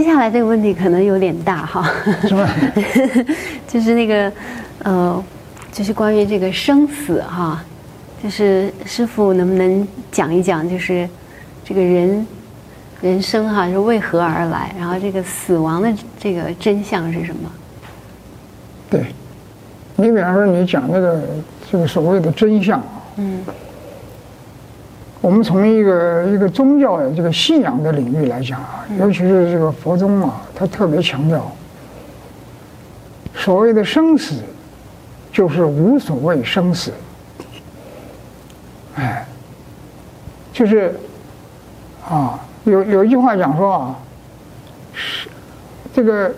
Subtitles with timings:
[0.00, 1.86] 接下来这个问题可能有点大哈，
[2.22, 2.48] 是吧？
[3.68, 4.32] 就是那个，
[4.82, 5.22] 呃，
[5.70, 7.62] 就是关于这个生死哈，
[8.22, 11.06] 就是师傅能不能讲一讲，就是
[11.62, 12.26] 这个人
[13.02, 17.52] 人生哈是为何而来，然后这个死亡的这个真相是什么？
[18.88, 19.04] 对，
[19.96, 21.22] 你比方说你讲那个
[21.70, 23.44] 这个所谓的真相啊，嗯。
[25.22, 31.52] 我们从一个一个宗教的这个信仰的领域来讲啊，尤其是这个佛宗啊，他特别强调，
[33.34, 34.36] 所谓的生死，
[35.30, 36.90] 就是无所谓生死。
[38.94, 39.26] 哎，
[40.54, 40.98] 就是
[42.08, 43.98] 啊，有有一句话讲说啊，
[44.94, 45.28] 是
[45.92, 46.32] 这个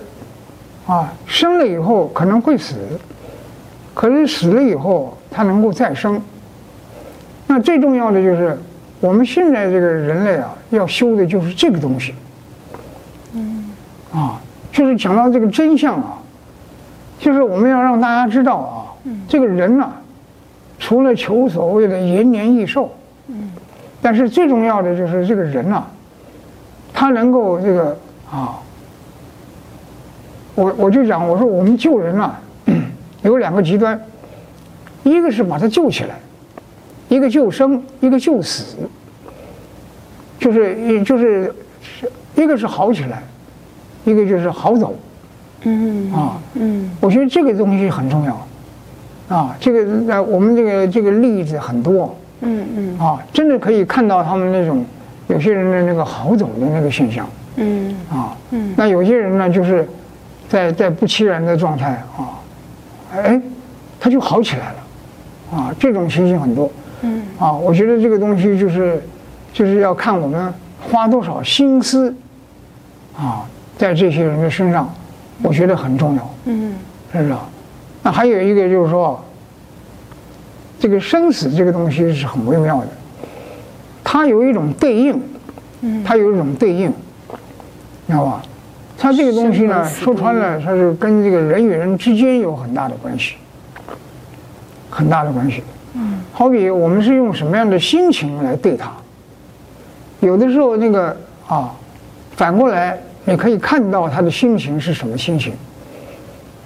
[0.88, 2.74] 啊，生了以后可能会死，
[3.94, 6.20] 可是死了以后他能够再生。
[7.46, 8.58] 那最重要的就是。
[9.02, 12.14] 我们现在这个人类啊，要修的就是这个东西。
[13.34, 13.64] 嗯，
[14.14, 16.18] 啊，就是讲到这个真相啊，
[17.18, 18.94] 就是我们要让大家知道啊，
[19.26, 19.92] 这个人呢，
[20.78, 22.94] 除了求所谓的延年益寿，
[23.26, 23.50] 嗯，
[24.00, 25.84] 但是最重要的就是这个人呢，
[26.94, 27.98] 他能够这个
[28.30, 28.54] 啊，
[30.54, 32.38] 我我就讲，我说我们救人啊，
[33.22, 34.00] 有两个极端，
[35.02, 36.14] 一个是把他救起来。
[37.12, 38.78] 一个救生，一个救死，
[40.40, 41.54] 就是一就是，
[42.34, 43.22] 一个是好起来，
[44.06, 44.94] 一个就是好走，
[45.64, 54.82] 嗯啊嗯，我觉得这个东西很重要，啊，这个呃我们这个这个例子很多，嗯嗯啊，真的可以看到他们那种
[55.28, 59.86] 有些人的那个好走的那个现象，嗯啊嗯，那有些人呢就是
[60.48, 62.40] 在在不期然的状态啊，
[63.12, 63.38] 哎，
[64.00, 66.72] 他就好起来了，啊，这种情形很多。
[67.02, 69.02] 嗯啊，我觉得这个东西就是，
[69.52, 72.14] 就是要看我们花多少心思，
[73.16, 73.44] 啊，
[73.76, 74.92] 在这些人的身上，
[75.42, 76.34] 我觉得很重要。
[76.44, 76.74] 嗯，
[77.12, 77.34] 是不是？
[78.02, 79.22] 那还有一个就是说，
[80.78, 82.88] 这个生死这个东西是很微妙的，
[84.02, 85.20] 它有一种对应，
[85.80, 86.92] 嗯，它有一种对应，
[88.06, 88.42] 知道吧？
[88.96, 93.34] 它这个东西呢，说穿了，它是跟这个人与人之间有很大的关系，
[94.88, 95.64] 很大的关系。
[96.32, 98.90] 嗯，好比我们是用什么样的心情来对他，
[100.20, 101.16] 有的时候那个
[101.46, 101.72] 啊，
[102.36, 105.52] 反过来你可以看到他的心情是什么心情，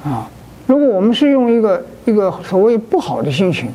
[0.05, 0.29] 啊，
[0.67, 3.69] 如果我们是用一个一个所谓不好的心情，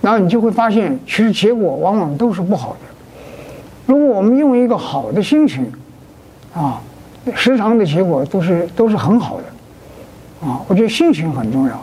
[0.00, 2.78] 然后你就会发现其实结果往往都是不好的。
[3.86, 5.66] 如果我们用一个好的心情，
[6.54, 6.80] 啊，
[7.34, 11.80] 时常的结果都是都是很好的，啊，我觉得心情很重要。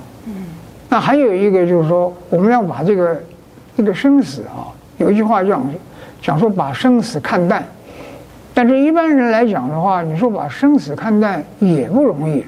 [0.92, 3.22] 那还有一个就是说，我们要把这个
[3.80, 4.68] 这个生死啊，
[4.98, 5.64] 有一句话讲
[6.22, 7.64] 讲说把生死看淡，
[8.54, 12.44] 但是一般人来讲的话，你说把生死看淡也不容易，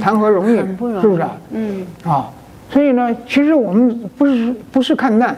[0.00, 0.56] 谈何容易？
[0.56, 1.36] 是不是啊？
[1.50, 1.86] 嗯。
[2.06, 2.30] 啊，
[2.70, 5.36] 所以呢，其实我们不是不是看淡，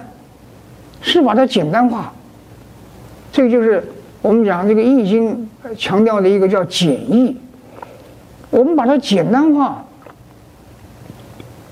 [1.00, 2.12] 是把它简单化。
[3.32, 3.82] 这个就是
[4.22, 7.36] 我们讲这个《易经》强调的一个叫简易，
[8.50, 9.84] 我们把它简单化。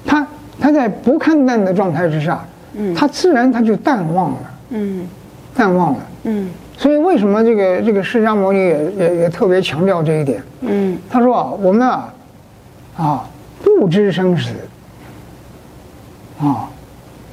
[0.04, 0.26] 它
[0.58, 2.44] 它在不看淡的状态之下，
[2.74, 4.38] 嗯，他自然他就淡忘了，
[4.70, 5.06] 嗯，
[5.54, 12.14] 淡忘了，嗯，所以为什么这个这个释迦牟尼也也也特别强调这一点，嗯，他说啊，我们啊，
[12.96, 13.28] 啊，
[13.62, 14.50] 不知生死，
[16.40, 16.68] 啊，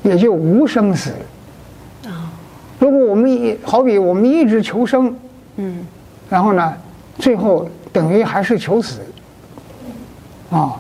[0.04, 1.12] 也就无生死，
[2.06, 2.32] 啊，
[2.80, 5.16] 如果我们一好比我们一直求生，
[5.58, 5.86] 嗯，
[6.30, 6.74] 然后呢，
[7.18, 9.00] 最后等于还是求死，
[10.50, 10.74] 啊。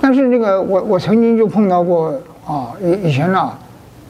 [0.00, 2.12] 但是那个我我曾经就碰到过
[2.46, 3.50] 啊，以以前呢，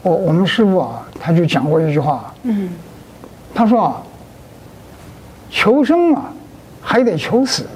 [0.04, 2.70] 我我们师傅啊，他就讲过一句话，嗯，
[3.53, 4.03] 他说啊，
[5.50, 6.32] 求生啊，
[6.81, 7.66] 还得求死，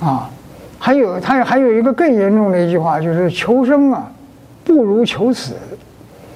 [0.00, 0.30] 啊，
[0.78, 4.10] 还有他还有一个更严重的一句话，就是求生啊，
[4.64, 5.54] 不如求死，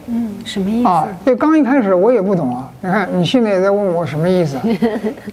[0.09, 0.89] 嗯，什么意思？
[0.89, 4.59] 啊，这刚一开始我也不懂啊，你看你现在也在问我什么意思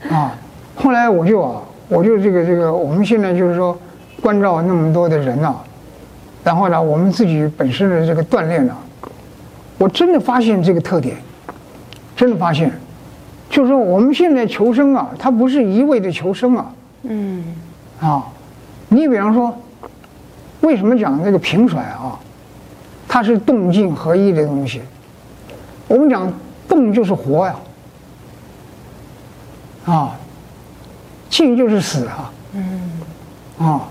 [0.09, 0.31] 啊， 啊，
[0.75, 3.77] 后来我就啊，我就这个这个，我们现在就是说。
[4.21, 5.63] 关照那么多的人呐、啊，
[6.43, 8.75] 然后呢，我们自己本身的这个锻炼呢，
[9.77, 11.17] 我真的发现这个特点，
[12.15, 12.71] 真的发现，
[13.49, 16.73] 就是说我们现在求生啊，它不是一味的求生啊，
[17.03, 17.43] 嗯，
[17.99, 18.25] 啊，
[18.89, 19.55] 你比方说，
[20.61, 22.17] 为什么讲那个平甩啊，
[23.07, 24.81] 它是动静合一的东西，
[25.87, 26.31] 我们讲
[26.67, 27.55] 动就是活呀、
[29.85, 30.15] 啊，啊，
[31.29, 32.91] 静就是死啊，嗯，
[33.59, 33.87] 啊。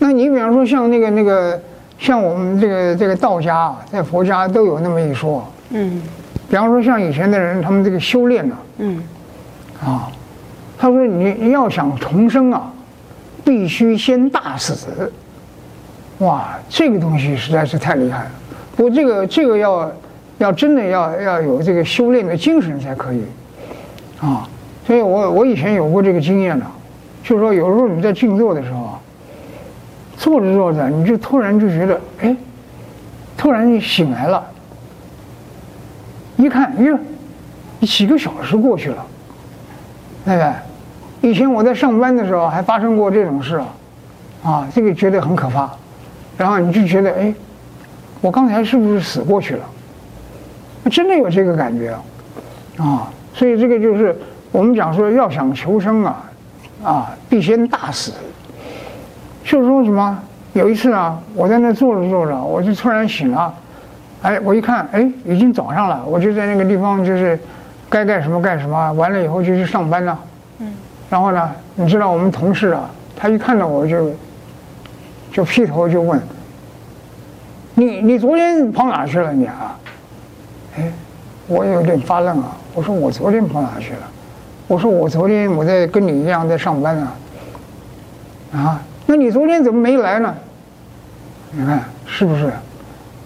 [0.00, 1.58] 那你比方说像那个那个，
[1.98, 6.02] 像我们这个这个道家，在佛家都有那么一说，嗯，
[6.50, 9.02] 比方说像以前的人，他们这个修炼呢，嗯，
[9.82, 10.10] 啊，
[10.76, 12.72] 他说你你要想重生啊，
[13.44, 15.10] 必须先大死。
[16.18, 18.30] 哇，这个东西实在是太厉害了。
[18.76, 19.90] 不过这个这个要
[20.38, 23.22] 要真的要要有这个修炼的精神才可以
[24.20, 24.48] 啊。
[24.86, 26.66] 所以我我以前有过这个经验呢，
[27.22, 28.83] 就是说有时候你在静坐的时候，
[30.24, 32.34] 坐着坐着你就突然就觉得哎，
[33.36, 34.42] 突然你醒来了，
[36.38, 36.98] 一看哟，
[37.82, 39.04] 几个小时过去了，
[40.24, 41.30] 对不对？
[41.30, 43.66] 以前我在上班的时候还发生过这种事啊，
[44.42, 45.70] 啊，这个觉得很可怕。
[46.38, 47.34] 然后你就觉得哎，
[48.22, 49.64] 我刚才是不是死过去了？
[50.90, 52.02] 真的有这个感觉啊，
[52.78, 54.18] 啊，所以这个就是
[54.52, 56.24] 我们讲说要想求生啊，
[56.82, 58.10] 啊，必先大死。
[59.44, 60.18] 就是说什么？
[60.54, 63.54] 有一次啊，我在那坐着坐着，我就突然醒了，
[64.22, 67.38] 哎，我一看，哎，已经早上了，我就在那个地方就是
[67.88, 70.18] 该干什么干什么，完了以后就去上班了。
[70.58, 70.72] 嗯。
[71.08, 74.12] 然后呢，你知道我们同事啊，他一看到我就。
[75.32, 76.22] 就劈头就问
[77.74, 79.32] 你：“你昨天跑哪去了？
[79.32, 79.76] 你啊？”
[80.78, 80.92] 哎，
[81.48, 82.56] 我有点发愣啊。
[82.72, 84.08] 我说：“我昨天跑哪去了？”
[84.68, 87.14] 我说：“我昨天我在跟你一样在上班啊。”
[88.54, 90.34] 啊，那你昨天怎么没来呢？
[91.52, 92.52] 你看是不是？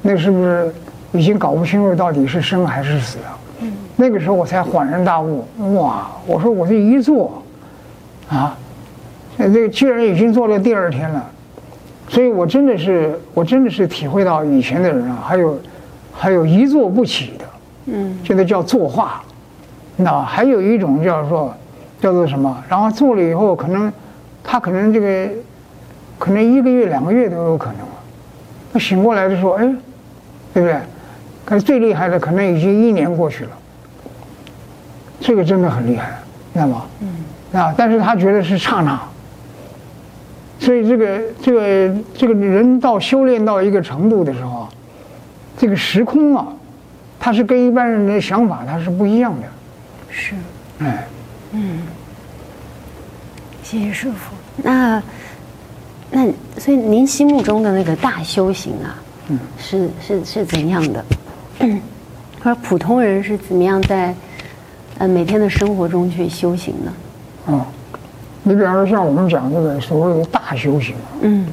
[0.02, 0.72] 那是不是
[1.12, 3.38] 已经搞不清楚到底是生还是死啊？
[3.60, 3.72] 嗯。
[3.96, 5.44] 那个时候我才恍然大悟，
[5.74, 6.08] 哇！
[6.26, 7.42] 我说我这一坐，
[8.28, 8.56] 啊，
[9.36, 11.24] 这个居然已经坐了第二天了。
[12.08, 15.58] 所以我真的是，我真的是体会到以前的人啊，还有，
[16.12, 17.44] 还有一坐不起的，
[17.86, 19.22] 嗯，现在叫坐化，
[19.96, 21.54] 那还有一种叫做，
[22.00, 22.56] 叫做什么？
[22.68, 23.92] 然后坐了以后，可能
[24.42, 25.28] 他可能这个，
[26.18, 27.88] 可能一个月、两个月都有可能了。
[28.72, 29.64] 他醒过来的时候，哎，
[30.52, 30.76] 对不对？
[31.44, 33.50] 可是最厉害的，可能已经一年过去了。
[35.20, 36.18] 这个真的很厉害，
[36.52, 36.84] 知道吗？
[37.00, 39.00] 嗯，啊，但是他觉得是刹那。
[40.60, 44.68] 所以这个这个这个人到修炼到一个程度的时候，
[45.56, 46.48] 这个时空啊，
[47.18, 49.46] 它是跟一般人的想法它是不一样的。
[50.10, 50.34] 是，
[50.80, 51.06] 哎，
[51.52, 51.82] 嗯，
[53.62, 54.34] 谢谢师傅。
[54.62, 55.00] 那
[56.10, 56.26] 那
[56.58, 58.94] 所以您心目中的那个大修行啊，
[59.28, 61.04] 嗯，是是是怎样的？
[62.42, 64.14] 或者普通人是怎么样在
[64.98, 66.92] 呃每天的生活中去修行呢？
[67.54, 67.66] 啊。
[68.44, 71.46] 你比方说，像我们讲这个所谓的大修行，嗯，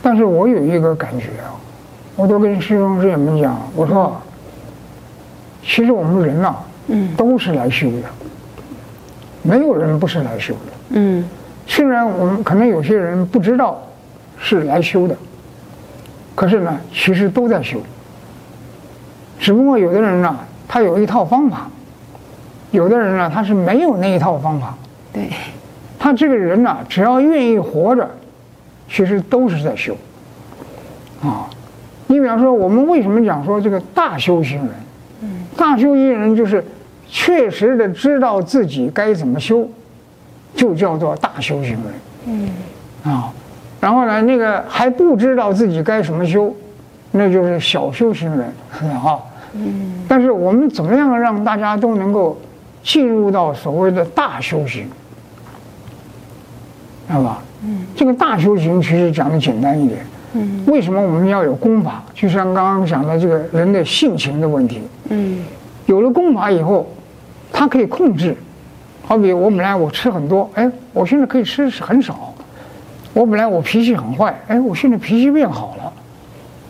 [0.00, 1.52] 但是我有一个感觉啊，
[2.16, 4.16] 我都跟师兄师姐们讲，我说，
[5.62, 6.54] 其实我们人呐，
[6.86, 8.08] 嗯，都是来修的，
[9.42, 11.28] 没有人不是来修的，嗯，
[11.66, 13.82] 虽然我们可能有些人不知道
[14.38, 15.16] 是来修的，
[16.34, 17.78] 可是呢，其实都在修，
[19.38, 20.38] 只不过有的人呢，
[20.68, 21.68] 他有一套方法，
[22.70, 24.74] 有的人呢，他是没有那一套方法。
[25.12, 25.30] 对，
[25.98, 28.08] 他这个人呢，只要愿意活着，
[28.88, 29.96] 其实都是在修。
[31.22, 31.48] 啊，
[32.08, 34.70] 你比方说，我们为什么讲说这个大修行人？
[35.22, 36.62] 嗯，大修行人就是
[37.08, 39.66] 确实的知道自己该怎么修，
[40.54, 41.82] 就叫做大修行人。
[42.26, 42.50] 嗯，
[43.04, 43.32] 啊，
[43.80, 46.54] 然后呢，那个还不知道自己该怎么修，
[47.10, 48.52] 那就是小修行人，
[48.94, 49.18] 啊。
[49.56, 52.36] 嗯，但是我们怎么样让大家都能够
[52.82, 54.88] 进入到所谓的大修行？
[57.06, 57.42] 知道吧？
[57.62, 60.00] 嗯，这个大修行其实讲的简单一点。
[60.32, 62.02] 嗯，为什么我们要有功法？
[62.14, 64.80] 就像刚刚讲的这个人的性情的问题。
[65.10, 65.44] 嗯，
[65.86, 66.88] 有了功法以后，
[67.52, 68.36] 他可以控制。
[69.06, 72.34] 好比我本来我吃很多，哎，我现在可以吃很少。
[73.12, 75.92] 我本来我脾气很坏，哎，我现在脾气变好了。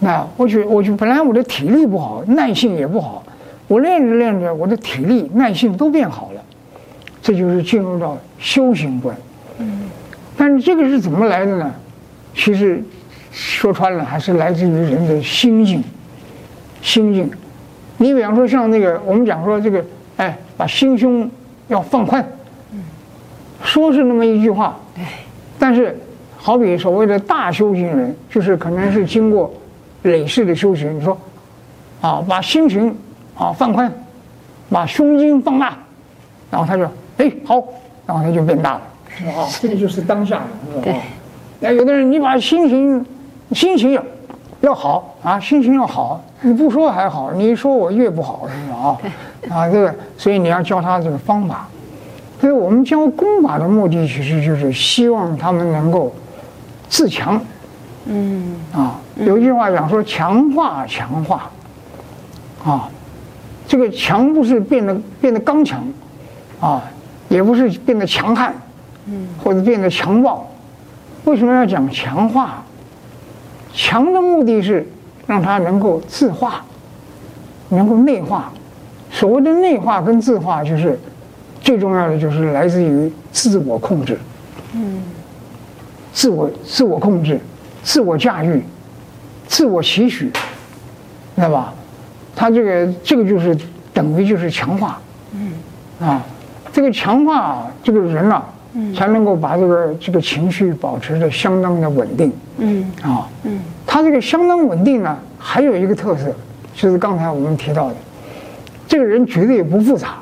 [0.00, 3.24] 那我觉我就本来我的体力不好，耐性也不好，
[3.68, 6.42] 我练着练着，我的体力耐性都变好了。
[7.22, 9.16] 这就是进入到修行观。
[9.58, 9.88] 嗯。
[10.36, 11.72] 但是这个是怎么来的呢？
[12.34, 12.82] 其实
[13.30, 15.82] 说穿了，还是来自于人的心境。
[16.82, 17.30] 心境，
[17.96, 19.82] 你比方说像那个，我们讲说这个，
[20.18, 21.30] 哎，把心胸
[21.68, 22.25] 要放宽。
[23.62, 24.76] 说是那么一句话，
[25.59, 25.99] 但是
[26.37, 29.52] 好比所谓的大修行人，就是可能是经过
[30.02, 30.99] 累世的修行。
[30.99, 31.16] 你说，
[32.02, 32.94] 啊，把心情
[33.37, 33.90] 啊放宽，
[34.68, 35.75] 把胸襟放大，
[36.50, 36.85] 然后他就
[37.16, 37.62] 哎好，
[38.06, 38.80] 然后他就变大了。
[39.30, 40.42] 啊，这个就是当下
[40.75, 41.00] 的，对。
[41.61, 43.06] 那有的人，你把心情，
[43.52, 44.04] 心情要
[44.61, 48.76] 要好啊，心情要好，你不说还好，你一说我越不好，是吧？
[48.76, 48.99] 啊，
[49.50, 51.66] 啊，这个，所以你要教他这个方法。
[52.40, 56.14] 所以我们教功法的目的，其实就是希望他们能够
[56.88, 57.40] 自强。
[58.06, 58.56] 嗯。
[58.72, 61.50] 啊，有一句话讲说，强化强化。
[62.64, 62.88] 啊，
[63.66, 65.84] 这个强不是变得变得刚强，
[66.60, 66.82] 啊。
[67.30, 68.54] 也不是变得强悍，
[69.06, 70.46] 嗯，或者变得强暴。
[71.24, 72.62] 为什么要讲强化？
[73.72, 74.86] 强的目的是
[75.26, 76.62] 让他能够自化，
[77.70, 78.52] 能够内化。
[79.14, 80.99] 所谓的内化跟自化，就是
[81.61, 84.18] 最重要的，就是来自于自我控制，
[84.75, 85.00] 嗯，
[86.12, 87.38] 自我自我控制，
[87.85, 88.61] 自我驾驭，
[89.47, 90.33] 自我期许，
[91.37, 91.73] 知道吧？
[92.35, 93.56] 他这个这个就是
[93.92, 95.00] 等于就是强化，
[95.33, 95.52] 嗯，
[96.00, 96.21] 啊，
[96.73, 98.44] 这个强化这个人啊。
[98.92, 102.33] 才能够把这个这个情绪保持的相当的稳定。
[102.59, 106.35] 嗯啊，嗯，他这个相当稳定呢，还有一个特色，
[106.75, 107.94] 就是刚才我们提到的，
[108.86, 110.16] 这个人绝对不复杂，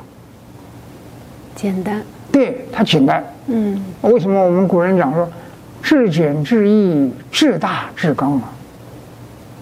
[1.55, 2.03] 简单。
[2.31, 3.23] 对，他简单。
[3.47, 5.29] 嗯，为什么我们古人讲说，
[5.83, 8.49] 至简至易，至大至刚嘛，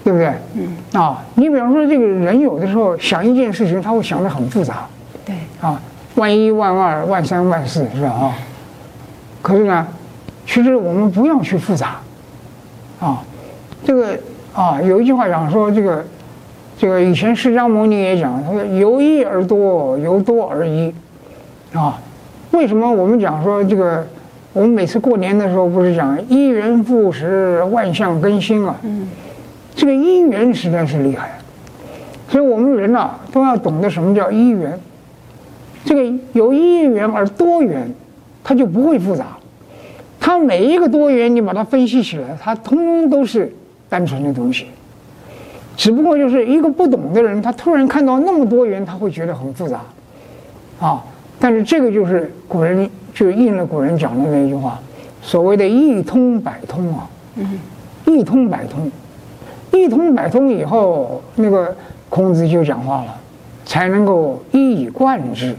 [0.05, 0.33] 对不对？
[0.55, 4.87] 嗯啊，你比方说这个人有的时候想一件事情，他会想的很复杂。
[5.25, 5.81] 对啊，
[6.15, 8.09] 万一万二万三万四是吧？
[8.11, 8.35] 啊。
[9.43, 9.87] 可是呢，
[10.47, 11.97] 其实我们不要去复杂，
[13.01, 13.23] 啊，
[13.85, 14.19] 这个
[14.55, 16.05] 啊，有一句话讲说，这个，
[16.81, 20.91] 这个以前释迦牟尼也讲，他说由一而多，由多而一，
[21.75, 22.01] 啊，
[22.53, 24.03] 为什么我们讲说这个？
[24.55, 28.75] 我们每次过年的时候不是讲一元复始，万象更新啊？
[28.83, 29.07] 嗯，
[29.75, 31.39] 这个一元实在是厉害，
[32.31, 34.81] 所以我们人呐都要懂得什么叫一元，
[35.85, 37.95] 这个由一元而多元。
[38.43, 39.27] 它就不会复杂，
[40.19, 43.53] 它每一个多元，你把它分析起来，它通通都是
[43.87, 44.65] 单纯的东西。
[45.77, 49.81] 只不过就是一个不懂的人，他突然看到那么多元，他会觉得很复杂，
[50.79, 51.03] 啊！
[51.39, 54.79] 但是这个就是古人就应了古人讲的那句话，
[55.23, 57.59] 所谓的一通百通啊，嗯，
[58.05, 58.91] 一通百通，
[59.73, 61.75] 一通百通以后，那个
[62.11, 63.17] 孔子就讲话了，
[63.65, 65.57] 才能够一以贯之，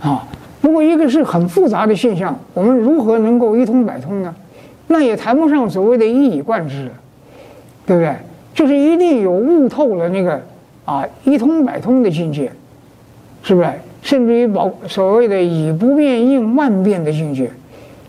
[0.00, 0.24] 啊。
[0.60, 4.32] 如果一个是很复杂的现象，我们如何能够一通百通呢？
[4.88, 6.90] 那也谈不上所谓的一以贯之，
[7.86, 8.14] 对不对？
[8.60, 10.38] 就是一定有悟透了那个
[10.84, 12.52] 啊一通百通的境界，
[13.42, 13.70] 是不是？
[14.02, 17.50] 甚至于保所谓的以不变应万变的境界，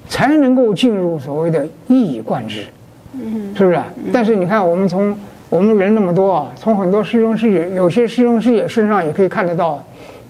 [0.09, 2.65] 才能够进入所谓的一以贯之，
[3.13, 3.79] 嗯，是不是？
[4.11, 5.17] 但是你看，我们从
[5.47, 9.81] 我们人那么多啊，从很多师兄师姐，有些师兄师姐身上也可以看得到，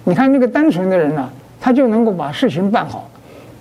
[0.04, 1.34] 你看那个单纯的人呢、啊。
[1.64, 3.08] 他就能够把事情办好，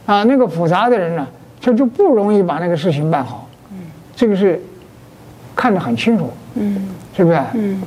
[0.07, 1.27] 啊，那个复杂的人呢，
[1.61, 3.47] 他就不容易把那个事情办好。
[3.73, 3.77] 嗯，
[4.17, 4.59] 这个是
[5.61, 6.33] 看得很清楚。
[6.55, 7.39] 嗯，是不是？
[7.53, 7.83] 嗯，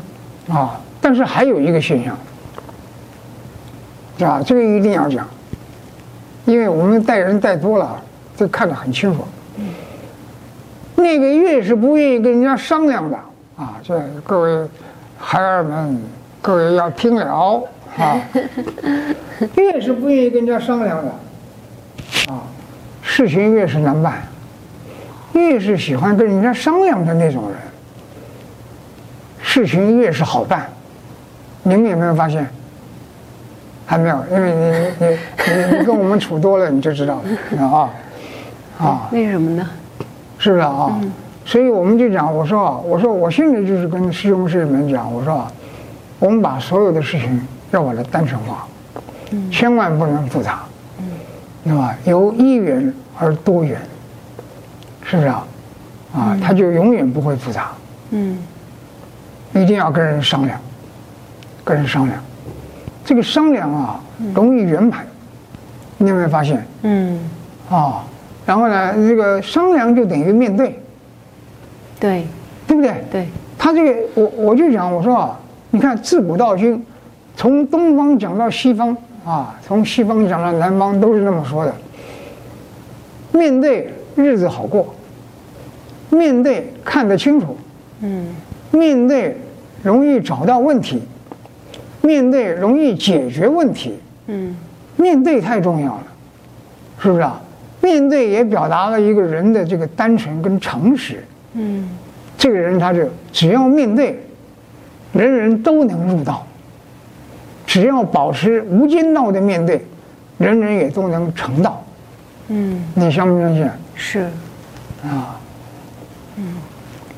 [0.48, 2.16] 啊，但是还有一个现象，
[4.30, 5.28] 啊，这个一定要讲，
[6.46, 8.00] 因为我们带人带多了，
[8.38, 9.26] 这看得很清楚。
[9.58, 9.66] 嗯，
[10.96, 13.18] 那个越是不愿意跟人家商量的
[13.58, 14.68] 啊，这各位
[15.18, 16.00] 孩儿们，
[16.44, 17.64] 各位要听了。
[17.98, 18.22] 啊，
[19.58, 21.12] 越是不愿意跟人家商量的，
[22.32, 22.44] 啊，
[23.02, 24.14] 事情越是难办；
[25.34, 27.58] 越是喜欢跟人家商量的那种人，
[29.54, 30.68] 事情越是好办。
[31.62, 32.50] 你们有没有发现？
[33.86, 37.90] 还没有，因为你你你你跟我们处多了，你就知道了啊
[38.80, 39.08] 啊。
[39.12, 39.70] 为什么呢？
[40.40, 40.90] 是不是啊？
[41.00, 41.14] 嗯、
[41.46, 45.52] 所以我们就讲，我说啊，我说我现在就是跟师兄师姐们讲，我说啊，
[46.18, 47.40] 我们把所有的事情。
[47.70, 48.68] 要把它单纯化，
[49.52, 50.60] 千万不能复杂，
[51.64, 51.96] 对吧？
[52.06, 53.82] 由一元而多元，
[55.04, 55.48] 是不是啊？
[56.16, 57.72] 啊，它就永远不会复杂。
[58.12, 58.38] 嗯，
[59.54, 60.60] 一定要跟人商量，
[61.64, 62.20] 跟人商量，
[63.06, 64.00] 这个商量啊，
[64.34, 65.06] 容易圆满。
[65.98, 66.66] 你有没有发现？
[66.82, 67.20] 嗯，
[67.70, 68.04] 啊，
[68.46, 70.80] 然后呢，这个商量就等于面对，
[72.00, 72.26] 对，
[72.68, 73.04] 对不对？
[73.12, 75.40] 对，他这个，我我就讲，我说啊，
[75.72, 76.84] 你看自古到今。
[77.36, 78.96] 从东方讲到西方
[79.26, 81.74] 啊，从西方讲到南方，都是这么说的。
[83.32, 84.94] 面对日子好过，
[86.12, 87.58] 面对看得清楚，
[88.02, 88.28] 嗯，
[88.70, 89.36] 面对
[89.84, 91.04] 容易找到问题，
[92.02, 94.56] 面对容易解决问题，嗯，
[94.96, 96.04] 面对太重要了，
[97.00, 97.40] 是不是啊？
[97.82, 101.24] 面对也表达了一个人的这个单纯跟诚实，
[101.54, 101.90] 嗯，
[102.38, 104.18] 这个人他就只要面对，
[105.12, 106.48] 人人都能入道。
[107.66, 109.84] 只要保持无间道的面对，
[110.38, 111.84] 人人也都能成道。
[112.50, 113.68] 嗯，你相不相信？
[113.96, 114.20] 是，
[115.04, 115.40] 啊，
[116.36, 116.56] 嗯，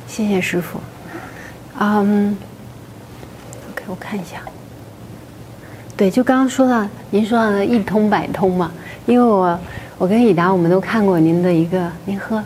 [0.07, 0.79] 谢谢师傅。
[1.77, 2.37] 嗯
[3.87, 4.37] 我看一下。
[5.97, 8.71] 对，就刚刚说到您说到的一通百通嘛，
[9.05, 9.59] 因为我
[9.97, 12.43] 我跟以达我们都看过您的一个，您喝，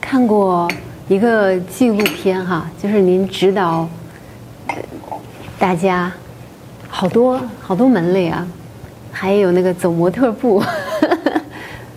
[0.00, 0.68] 看过
[1.08, 3.88] 一个纪录片哈，就是您指导。
[5.58, 6.12] 大家
[6.88, 8.44] 好多好多门类啊，
[9.12, 10.60] 还有那个走模特步，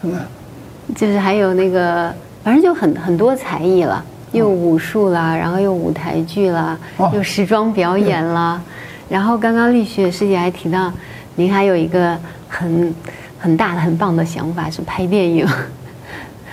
[0.96, 6.78] 就是还有那个，反正就很很多才艺了，又武术啦，然后又舞台剧啦，
[7.14, 8.62] 又时装表演啦，
[9.10, 10.92] 然后刚刚丽雪师姐还提到，
[11.36, 12.18] 您还有一个
[12.50, 12.94] 很
[13.40, 15.48] 很大的、很棒的想法是拍电影。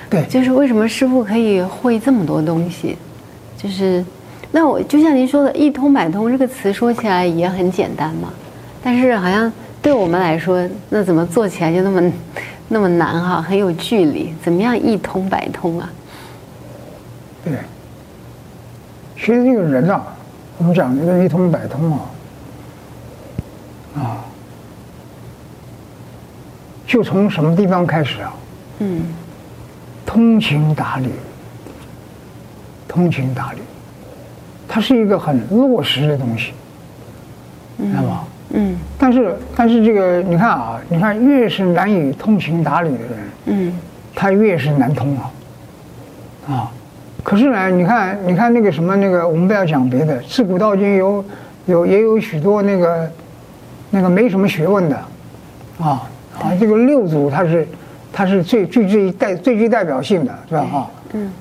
[0.08, 2.96] 对， 就是为什么师傅可以会这么多东西？
[3.56, 4.04] 就是，
[4.50, 8.28] 那我就像您说的“一通百通”这个词说起来也很简单嘛，
[8.82, 12.12] 但是好像对我们来说，那怎么做起来就那么
[12.68, 13.40] 那么难哈？
[13.40, 15.90] 很有距离，怎么样一通百通啊？
[17.44, 17.54] 对，
[19.16, 20.02] 其实这个人啊，
[20.58, 22.00] 我们讲这个一通百通啊，
[23.96, 24.24] 啊，
[26.86, 28.34] 就从什么地方开始啊？
[28.78, 29.02] 嗯。
[30.04, 31.08] 通情达理，
[32.86, 33.60] 通情达理，
[34.68, 36.52] 它是一个很落实的东西，
[37.78, 38.24] 知道吗？
[38.50, 38.76] 嗯。
[38.98, 43.78] 但是，但是这个你看啊，你看越是难以通情达理的人，嗯，
[44.14, 45.30] 他越是难通啊。
[46.48, 46.72] 啊，
[47.22, 51.24] 可是呢，你看，你看那个什么那个，我们不要讲别的，自古到今有
[51.66, 53.10] 有也有许多那个
[53.90, 54.96] 那个没什么学问的，
[55.80, 57.66] 啊啊，这个六祖他是。
[58.14, 60.66] 他是最最最代最具代表性的，是吧？
[60.70, 61.32] 哈，嗯，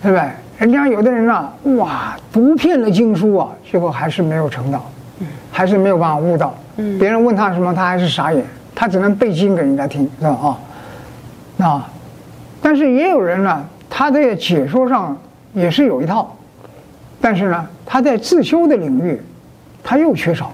[0.00, 0.24] 对不对？
[0.56, 6.54] 人家有的人啊，哇，读遍了经书啊，结果还是没有成道，嗯，还是没有办法悟道。
[6.76, 10.30] 嗯，别人问他什么，他还是傻眼，他只能背经给人家听，是吧？
[10.30, 10.58] 啊，
[11.56, 11.82] 那，
[12.62, 15.14] 但是也有人呢，他在解说上
[15.52, 16.34] 也是有一套，
[17.20, 19.20] 但是呢，他在自修的领域，
[19.84, 20.50] 他又缺少。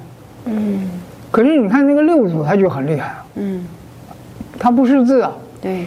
[0.47, 0.91] 嗯，
[1.31, 3.25] 可是你看那个六祖，他就很厉害啊。
[3.37, 3.65] 嗯，
[4.59, 5.33] 他不识字啊。
[5.61, 5.87] 对，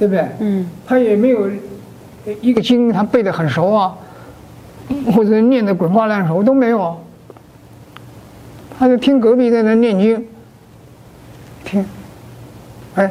[0.00, 0.26] 对不对？
[0.40, 1.48] 嗯，他也没有
[2.40, 3.94] 一个经他背得很熟啊，
[5.14, 6.98] 或者念得滚瓜烂熟都没有。
[8.76, 10.26] 他就听隔壁在那念经，
[11.64, 11.86] 听，
[12.96, 13.10] 哎，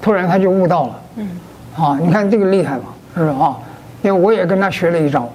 [0.00, 1.00] 突然他就悟到了。
[1.16, 1.28] 嗯，
[1.78, 2.84] 啊，你看这个厉害吧，
[3.16, 3.32] 是吧？
[3.32, 3.56] 啊，
[4.02, 5.30] 因为我也跟他学了一招，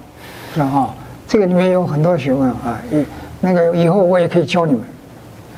[0.54, 0.66] 是吧？
[0.66, 0.94] 啊，
[1.26, 2.78] 这个里面有很多学问啊，
[3.40, 4.82] 那个以后我也可以教你们，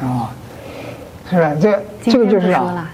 [0.09, 0.31] 啊，
[1.31, 1.53] 是吧？
[1.61, 2.89] 这这个就是啊。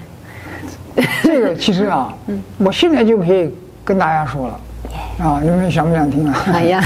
[1.22, 2.12] 这个其实啊，
[2.58, 3.50] 我现在就可以
[3.82, 4.60] 跟大家说了，
[5.24, 6.44] 啊，你们想不想听啊？
[6.52, 6.84] 哎呀，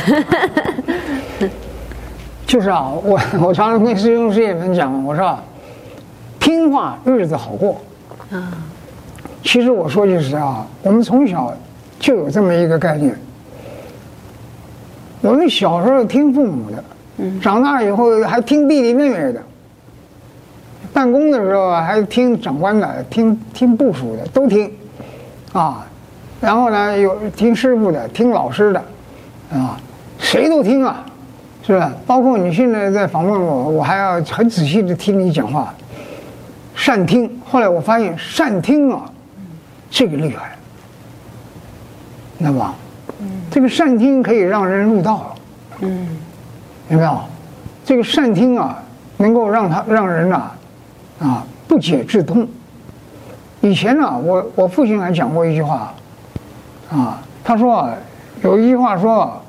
[2.47, 5.37] 就是啊，我我常常跟师兄师姐们讲，我说，
[6.39, 7.81] 听话日子好过。
[8.31, 8.53] 啊，
[9.47, 11.57] 其实我说句实话，我们从小
[12.01, 13.17] 就有这么一个概念，
[15.21, 16.83] 我们小时候听父母的，
[17.41, 19.41] 长大以后还听弟弟妹妹的。
[20.93, 24.69] 办公的时候啊，还听长官的，听听部署的，都听，
[25.53, 25.87] 啊，
[26.41, 28.83] 然后呢，有听师傅的，听老师的，
[29.53, 29.79] 啊，
[30.19, 31.07] 谁都听啊，
[31.65, 31.93] 是吧？
[32.05, 35.73] 包括你现在在访问我，我还要很仔细的听你讲话，
[36.75, 37.31] 善听。
[37.45, 39.05] 后来我发现善听啊，
[39.91, 40.57] 这个厉害，
[42.39, 42.75] 那么，
[43.51, 45.35] 这个善听可以让人入道，
[45.81, 46.09] 嗯，
[46.89, 47.21] 有没有？
[47.85, 48.83] 这个善听啊，
[49.17, 50.53] 能够让他让人啊。
[51.19, 52.47] 啊，不解自通。
[53.63, 55.95] 以前呢，我我父亲还讲过一句话，
[56.91, 57.89] 啊，他说
[58.43, 59.41] 有一句话说，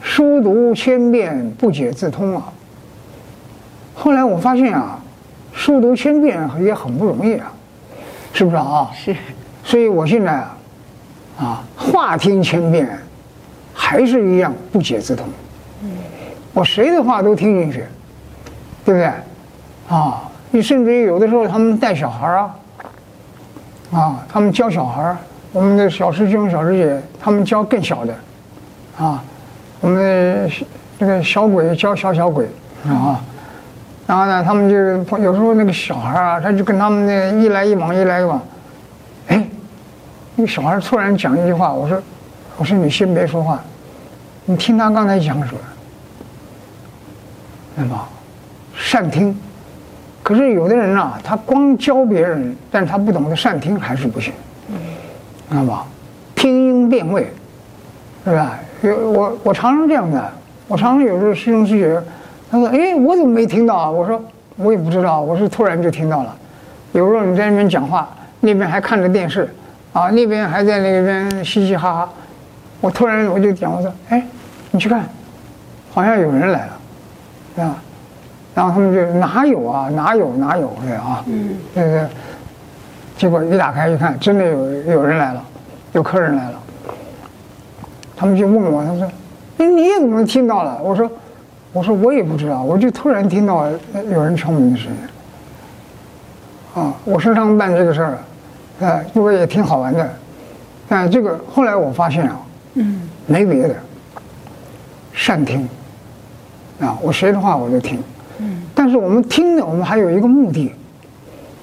[0.00, 2.52] 书读千遍不解自通啊。
[3.94, 4.98] 后来我发现啊，
[5.52, 7.52] 书读千遍也很不容易啊，
[8.32, 8.90] 是不是啊？
[8.92, 9.14] 是。
[9.64, 10.56] 所以我现在啊，
[11.38, 12.88] 啊，话听千遍，
[13.72, 15.26] 还是一样不解之通。
[15.82, 15.90] 嗯。
[16.52, 17.84] 我谁的话都听进去，
[18.84, 19.12] 对不对？
[19.88, 20.28] 啊。
[20.54, 22.54] 你甚至于有的时候，他们带小孩啊，
[23.90, 25.16] 啊，他们教小孩
[25.50, 28.14] 我们的小师兄、小师姐，他们教更小的，
[28.98, 29.24] 啊，
[29.80, 30.50] 我们的
[30.98, 32.44] 那个小鬼教小小鬼，
[32.86, 33.18] 啊，
[34.06, 34.76] 然后呢，他们就
[35.22, 38.38] 有时候那个小孩啊，他就跟他们那一来一往，一来一往，
[40.34, 42.00] 那个小孩突然讲一句话，我说，
[42.56, 43.62] 我说你先别说话，
[44.44, 45.60] 你听他刚才讲什么，
[47.74, 48.08] 那么
[48.74, 49.36] 善听。
[50.22, 54.32] 可是有的人啊，他光教别人，但是他不懂得善听，还是不行，
[55.50, 55.84] 知道吧？
[56.36, 57.32] 听音辨位，
[58.24, 58.58] 是吧？
[58.82, 60.32] 有我我常常这样的，
[60.68, 62.00] 我常常有时候师兄师姐，
[62.50, 64.22] 他说：“哎，我怎么没听到啊？”我说
[64.56, 66.36] ：“我也不知道，我是突然就听到了。”
[66.92, 68.08] 有时候你在那边讲话，
[68.40, 69.52] 那边还看着电视，
[69.92, 72.08] 啊，那边还在那边嘻嘻哈哈，
[72.80, 74.26] 我突然我就讲，我说：“哎，
[74.70, 75.04] 你去看，
[75.92, 76.72] 好像有人来了，
[77.54, 77.76] 是吧？”
[78.54, 82.06] 然后他们就哪有啊，哪有哪有对啊，嗯，对对，
[83.16, 85.44] 结果一打开一看，真的有有人来了，
[85.92, 86.58] 有客人来了。
[88.16, 89.02] 他们就问我，他说
[89.58, 91.10] ：“哎，你也怎么听到了？”我说
[91.72, 93.66] ：“我说我也不知道，我就突然听到
[94.10, 94.98] 有人敲门的声音。”
[96.82, 98.18] 啊，我身上办这个事儿，
[98.80, 100.10] 啊，因为也挺好玩的。
[100.88, 102.40] 但这个后来我发现啊，
[102.74, 103.74] 嗯，没别的，
[105.12, 105.68] 善听。
[106.80, 108.02] 啊，我谁的话我都听。
[108.38, 108.62] 嗯。
[108.74, 110.72] 但是我们听的，我们还有一个目的。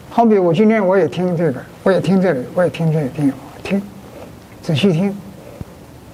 [0.10, 3.32] 好比我今天我也听这个，我也听这里，我也听这里，听
[3.64, 3.82] 听，
[4.62, 5.16] 仔细听。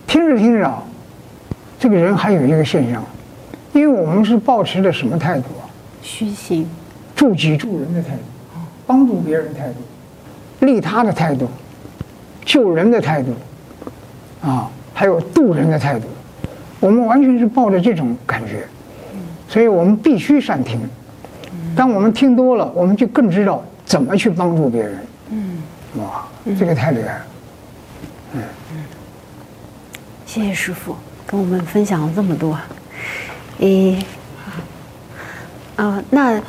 [0.08, 0.84] 听着听着，
[1.80, 3.04] 这个人还有一个现象，
[3.74, 5.64] 因为我们是保持着什么态度啊？
[6.02, 6.70] 虚心，
[7.16, 9.76] 助己助人的态度，帮助别人的态度，
[10.60, 11.50] 利他的态度，
[12.46, 13.34] 救人的态度，
[14.42, 16.08] 啊，还有渡人的态度，
[16.80, 18.66] 我们完全是抱着这种感觉，
[19.48, 20.80] 所以我们必须善听。
[21.76, 25.00] 当我们听多了，我们就更知道怎么去帮助别人。
[25.32, 25.58] 嗯，
[25.98, 26.26] 哇，
[26.58, 27.26] 这个太厉害了。
[28.34, 28.42] 嗯。
[30.26, 32.58] 谢谢师傅跟我们分享了这么多，
[33.60, 33.98] 诶，
[35.78, 36.42] 啊，那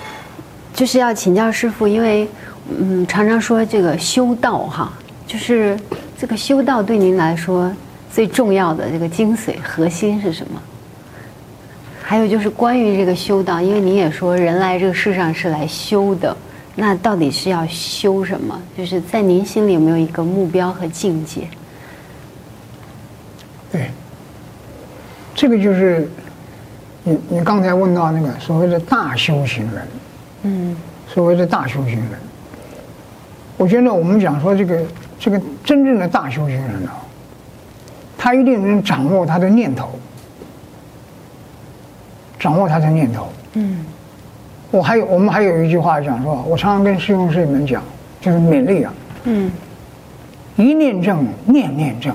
[0.75, 2.29] 就是要请教师傅，因为
[2.69, 4.93] 嗯，常常说这个修道哈，
[5.27, 5.79] 就是
[6.19, 7.73] 这个修道对您来说
[8.11, 10.61] 最重要的这个精髓核心是什么？
[12.03, 16.37] 还有就是关于这个修道，因为您也说人来这个世上是来修的，
[16.77, 18.61] 那到底是要修什么？
[18.77, 21.49] 就是在您心里有没有一个目标和境界？
[23.73, 23.91] 对，
[25.35, 26.09] 这个就是
[27.03, 29.89] 你你刚才问到那个所谓的大修行人，
[30.43, 30.77] 嗯，
[31.13, 32.11] 所谓的大修行人，
[33.57, 34.83] 我觉得我们讲说这个
[35.19, 36.91] 这个真正的大修行人呢，
[38.19, 39.89] 他一定能掌握他的念头，
[42.39, 43.85] 掌握他的念头，嗯，
[44.71, 47.83] 我还有我们还有一句话讲说，我常常跟师兄师姐们讲，
[48.21, 48.93] 就是勉励啊，
[49.25, 49.51] 嗯，
[50.57, 52.15] 一念正，念念正。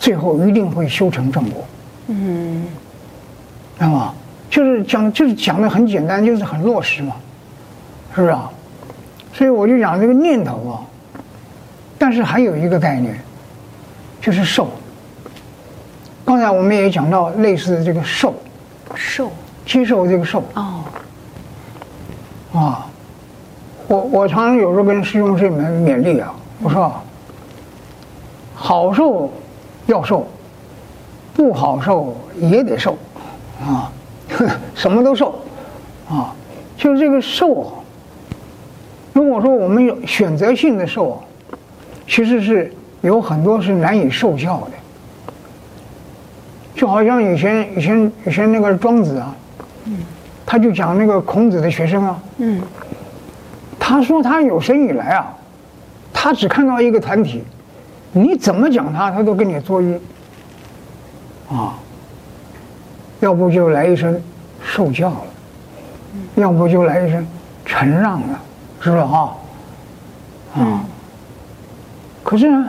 [0.00, 1.64] 最后一定会修成正果，
[2.06, 2.64] 嗯，
[3.76, 4.14] 那么
[4.48, 7.16] 就是讲，就是讲的很简单，就是很落实嘛，
[8.14, 8.48] 是不是啊？
[9.38, 10.82] 所以我就讲这个念头啊，
[11.96, 13.16] 但是还有一个概念，
[14.20, 14.66] 就是受。
[16.24, 18.34] 刚才我们也讲到类似的这个受，
[18.96, 19.30] 受，
[19.64, 20.42] 接受这个受。
[20.54, 20.82] 哦，
[22.52, 22.84] 啊，
[23.86, 26.92] 我我常常有时候跟师兄师姐们勉励啊，我说，
[28.56, 29.30] 好受。
[29.86, 30.26] 要受，
[31.32, 32.98] 不好受也得受，
[33.58, 33.90] 啊，
[34.74, 35.34] 什么都受，
[36.10, 36.34] 啊，
[36.76, 37.72] 就是这个受啊。
[39.18, 41.20] 如果说我们有选择性的受，
[42.06, 44.70] 其实是有很多是难以受教的。
[46.76, 49.34] 就好像以前以前以前那个庄子啊，
[50.46, 52.62] 他就讲那个孔子的学生啊，嗯，
[53.76, 55.34] 他说他有生以来啊，
[56.12, 57.42] 他只看到一个团体。
[58.12, 59.98] 你怎么讲他，他都跟你作揖，
[61.50, 61.76] 啊，
[63.18, 64.22] 要不就来一声
[64.62, 65.24] 受教了，
[66.36, 67.26] 要不就来一声
[67.66, 68.40] 承让了，
[68.80, 69.34] 是不是啊？
[70.56, 70.84] 啊，
[72.22, 72.68] 可是呢，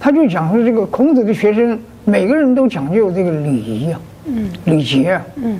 [0.00, 5.58] 他就讲说这个孔子的学生，每个人都讲究这个礼仪啊，嗯，礼节啊，嗯，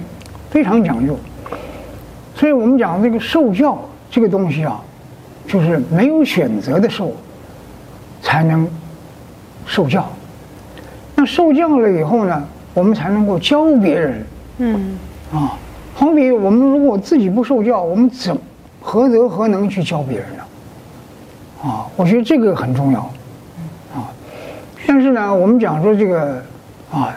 [0.50, 1.16] 非常讲究。
[2.34, 3.78] 所以我们讲这个受教
[4.10, 4.80] 这个东西啊，
[5.46, 7.12] 就是没有选择的受。
[8.22, 8.68] 才能
[9.64, 10.06] 受教，
[11.14, 14.26] 那受教了以后呢，我们才能够教别人。
[14.58, 14.98] 嗯，
[15.32, 15.56] 啊，
[15.94, 18.36] 好比我们如果自己不受教，我们怎
[18.80, 20.42] 何德何能去教别人呢？
[21.62, 23.00] 啊，我觉得这个很重要。
[23.94, 24.10] 啊，
[24.86, 26.42] 但是呢，我们讲说这个，
[26.90, 27.14] 啊，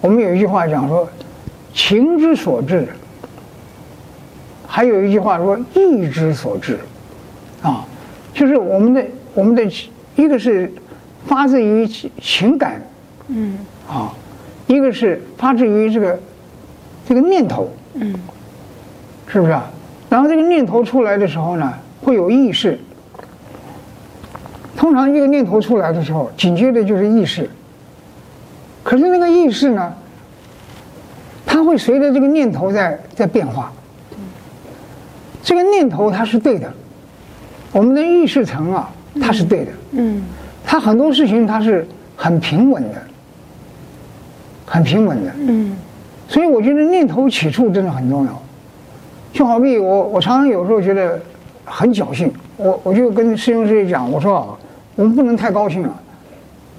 [0.00, 1.08] 我们有一句话讲说，
[1.74, 2.88] 情之所至，
[4.66, 6.78] 还有一句话说意之所至，
[7.62, 7.84] 啊，
[8.32, 9.70] 就是我们的我们的。
[10.14, 10.70] 一个是
[11.26, 11.88] 发自于
[12.20, 12.82] 情感，
[13.28, 14.12] 嗯，啊，
[14.66, 16.20] 一个是发自于这个
[17.08, 18.14] 这个念头，嗯，
[19.26, 19.70] 是不是啊？
[20.12, 21.72] 然后这个念头出来的时候呢，
[22.02, 22.78] 会有意识。
[24.76, 27.48] 通常一个念头出来的时候，紧接着就是意识。
[28.82, 29.90] 可是那个意识呢，
[31.46, 33.72] 它会随着这个念头在在变化。
[35.42, 36.70] 这个念头它是对的，
[37.72, 38.90] 我们的意识层啊。
[39.18, 40.22] 它是对的，嗯，
[40.62, 43.02] 它很多事情它是很平稳的，
[44.66, 45.74] 很平稳的，嗯，
[46.28, 48.41] 所以我觉得念头起处真的很重要。
[49.32, 51.18] 就好比我，我常常有时候觉得
[51.64, 54.46] 很侥幸，我我就跟师兄师姐讲，我说啊，
[54.96, 55.94] 我们不能太高兴了，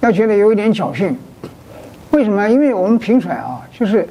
[0.02, 1.18] 要觉得有一点侥幸。
[2.12, 2.48] 为什么？
[2.48, 4.08] 因为我们评甩啊，就是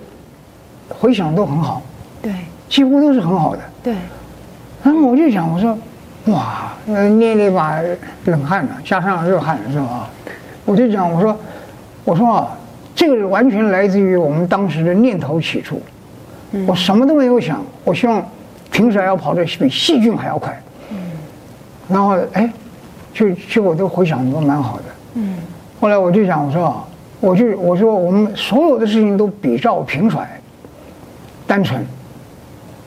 [0.89, 1.81] 回想都很好，
[2.21, 2.33] 对，
[2.69, 3.95] 几乎都是很好的，对。
[4.83, 5.79] 然后我就讲，我说。
[6.27, 7.81] 哇，那捏了一把
[8.27, 10.09] 冷汗呢，加上热汗是吧？
[10.65, 11.37] 我就讲，我说，
[12.05, 12.57] 我说啊，
[12.95, 15.83] 这个完全来自于我们当时的念头起处。
[16.67, 18.25] 我什么都没有想，我希望
[18.71, 20.61] 平甩要跑得比细菌还要快。
[21.89, 22.51] 然后哎，
[23.13, 24.85] 就就我都回想都蛮好的。
[25.15, 25.37] 嗯。
[25.81, 26.87] 后来我就想，我说，
[27.21, 30.41] 我就我说，我们所有的事情都比照平甩，
[31.45, 31.85] 单纯，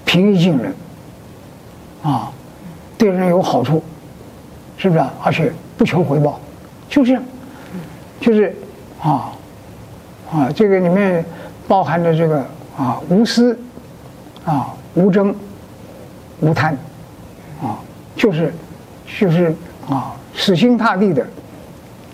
[0.06, 0.74] 平易近人，
[2.02, 2.32] 啊，
[2.98, 3.84] 对人有好处，
[4.78, 5.04] 是不是？
[5.22, 6.40] 而且不求回报，
[6.88, 7.24] 就这样，
[8.22, 8.56] 就是
[9.04, 9.34] 啊，
[10.32, 11.24] 啊，这个里面
[11.68, 12.46] 包含着这个
[12.78, 13.58] 啊无私，
[14.46, 15.36] 啊无争，
[16.42, 16.78] 无贪，
[17.62, 17.80] 啊，
[18.16, 18.54] 就是
[19.20, 19.56] 就是
[19.90, 21.26] 啊死心塌地的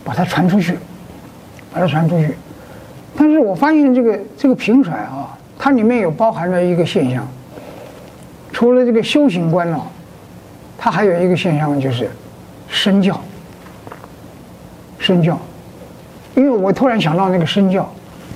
[0.04, 0.78] 把它传出去，
[1.74, 2.36] 把它传出去。
[3.16, 5.38] 但是我发现这个这个平甩啊。
[5.64, 7.24] 它里面有包含着一个现象，
[8.52, 9.80] 除了这个修行观呢，
[10.76, 12.10] 它还有一个现象就是
[12.68, 13.22] 身教。
[14.98, 15.40] 身教，
[16.34, 17.88] 因为我突然想到那个身教，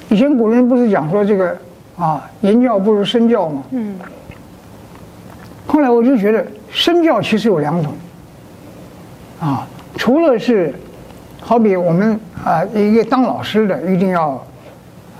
[0.09, 1.57] 以前古人不是讲说这个
[1.97, 3.63] 啊言教不如身教嘛？
[3.71, 3.95] 嗯。
[5.67, 7.93] 后来我就觉得身教其实有两种，
[9.39, 10.73] 啊，除了是
[11.41, 14.43] 好比我们啊一个当老师的一定要。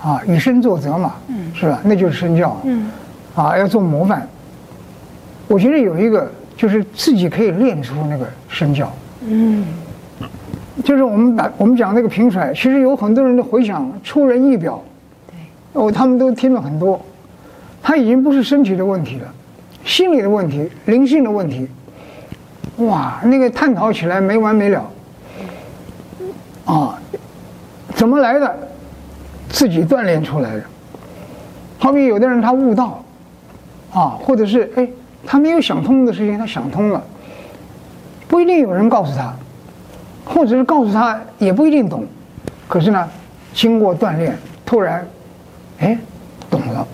[0.02, 1.80] 啊，以身作则嘛，嗯，是吧？
[1.82, 2.88] 那就是身教，嗯，
[3.34, 4.28] 啊，要做模范。
[5.48, 8.92] 我觉得有一个就是自己可以练出那个身教，
[9.26, 9.64] 嗯，
[10.84, 14.85] 就是我们把我们讲那个平甩，其实有很多人的回想出人意表，对，
[15.72, 17.00] 哦，他们都听了很多，
[17.82, 19.32] 他已经不是身体的问题了，
[19.84, 21.68] 心理的问题、灵性的问题，
[22.78, 24.90] 哇，那个探讨起来没完没了，
[26.64, 26.98] 啊，
[27.94, 28.56] 怎么来的？
[29.48, 30.62] 自己锻炼出来的，
[31.78, 33.02] 好比有的人他悟道，
[33.92, 34.86] 啊，或者是哎，
[35.24, 37.02] 他没有想通的事情，他想通了，
[38.28, 39.34] 不一定有人告诉他，
[40.24, 42.04] 或者是告诉他也不一定懂，
[42.68, 43.08] 可是呢，
[43.54, 45.06] 经过锻炼，突然，
[45.78, 45.98] 哎，
[46.50, 46.86] 懂了，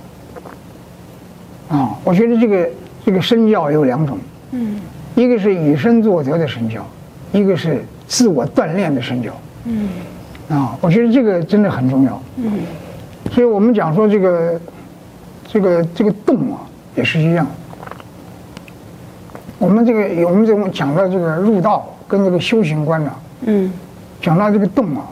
[1.68, 2.71] 啊，我觉得这个
[3.05, 4.18] 这个身教有两种，
[4.53, 4.81] 嗯，
[5.14, 6.87] 一个是以身作则的身教，
[7.33, 9.33] 一个是自我锻炼的身教，
[9.64, 9.88] 嗯。
[10.49, 12.23] 啊，我觉得这个真的很重要。
[12.37, 12.61] 嗯，
[13.31, 14.61] 所以我们讲说这个，
[15.49, 16.61] 这个这个动啊，
[16.95, 17.47] 也是一样。
[19.59, 23.12] 我们这个我们这种讲到这个入道跟这个修行观呢，
[23.47, 23.73] 嗯，
[24.21, 25.07] 讲到这个动啊，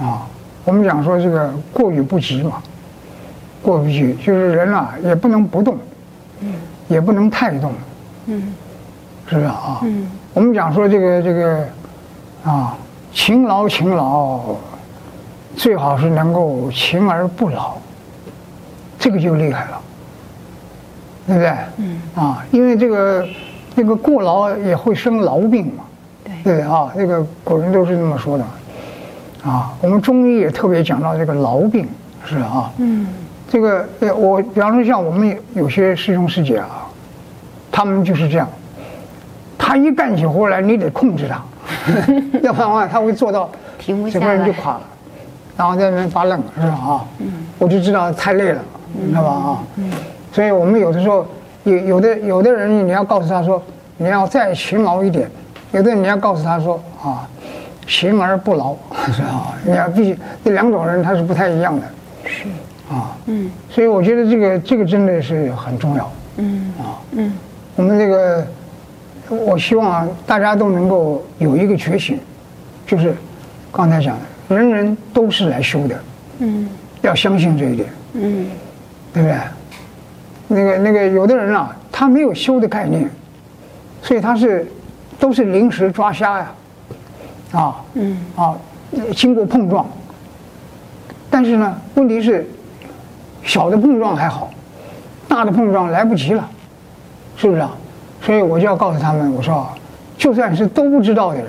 [0.00, 0.26] 啊，
[0.70, 2.62] 我们讲说这个过与不及嘛，
[3.60, 5.76] 过与不及就是人啊也不能不动，
[6.42, 6.54] 嗯，
[6.86, 7.72] 也不能太动，
[8.26, 8.54] 嗯，
[9.26, 9.80] 是不是啊？
[9.82, 11.66] 嗯，我们讲说这个这个，
[12.44, 12.76] 啊。
[13.12, 14.38] 勤劳，勤劳，
[15.56, 17.72] 最好是能够勤而不劳，
[18.96, 19.80] 这个就厉害了，
[21.26, 21.52] 对不对？
[21.78, 22.00] 嗯。
[22.14, 23.26] 啊，因为这个，
[23.74, 25.82] 那个过劳也会生痨病嘛。
[26.22, 26.32] 对。
[26.44, 28.44] 对啊，那个古人都是这么说的。
[29.44, 31.88] 啊，我们中医也特别讲到这个痨病，
[32.24, 32.70] 是啊。
[32.78, 33.06] 嗯。
[33.52, 36.86] 这个，我比方说像我们有些师兄师姐啊，
[37.72, 38.48] 他们就是这样，
[39.58, 41.42] 他一干起活来，你得控制他。
[42.42, 43.50] 要不然的话，他会做到
[44.12, 44.80] 整个人就垮了，
[45.56, 46.68] 然后在那边发愣，是吧？
[46.68, 47.04] 啊，
[47.58, 48.60] 我就知道太累了，
[49.08, 49.30] 知道吧？
[49.30, 49.58] 啊，
[50.32, 51.26] 所以我们有的时候
[51.64, 53.60] 有有的有的人，你要告诉他说，
[53.96, 55.26] 你要再勤劳一点；
[55.72, 57.26] 有的人你要告诉他说，啊，
[57.90, 58.76] 勤而不劳，
[59.12, 59.54] 是吧？
[59.66, 61.86] 你要必须这两种人他是不太一样的，
[62.24, 62.44] 是
[62.88, 67.32] 啊，嗯，所以我觉得这个这个真的是很重要，嗯啊，嗯，
[67.74, 68.46] 我们这个。
[69.32, 72.18] 我希望啊，大家都能够有一个觉醒，
[72.84, 73.14] 就是
[73.70, 75.96] 刚才讲的，人人都是来修的，
[76.40, 76.68] 嗯，
[77.02, 78.50] 要相信这一点，嗯，
[79.14, 79.38] 对不对？
[80.48, 83.08] 那个那个，有的人啊，他没有修的概念，
[84.02, 84.66] 所以他是
[85.20, 86.54] 都是临时抓瞎呀，啊，
[87.94, 88.54] 嗯，啊，
[89.16, 89.86] 经过碰撞，
[91.28, 92.48] 但是呢，问题是
[93.42, 94.50] 小的碰撞还好，
[95.28, 96.48] 大的碰撞来不及了，
[97.36, 97.70] 是不是啊？
[98.22, 99.66] 所以我就要告诉他们，我说，
[100.18, 101.48] 就算是都不知道的人，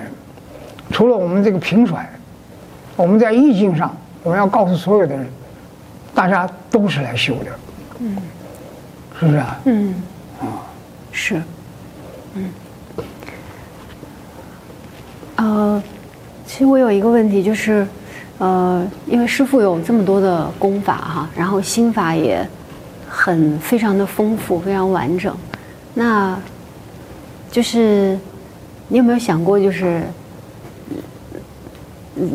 [0.89, 2.09] 除了我们这个平甩，
[2.95, 5.27] 我们在意境上，我们要告诉所有的人，
[6.15, 7.51] 大家都是来修的，
[7.99, 8.17] 嗯，
[9.19, 9.59] 是不是啊？
[9.65, 9.95] 嗯，
[10.39, 10.63] 啊，
[11.11, 11.41] 是，
[15.41, 15.81] 呃，
[16.45, 17.87] 其实我有一个问题就是，
[18.37, 22.47] 呃，因为师父有这么多的功法哈，然后心法也
[23.09, 25.35] 很非常的丰富，非常完整，
[25.95, 26.37] 那。
[27.49, 28.17] 就是，
[28.87, 30.01] 你有没有想过，就是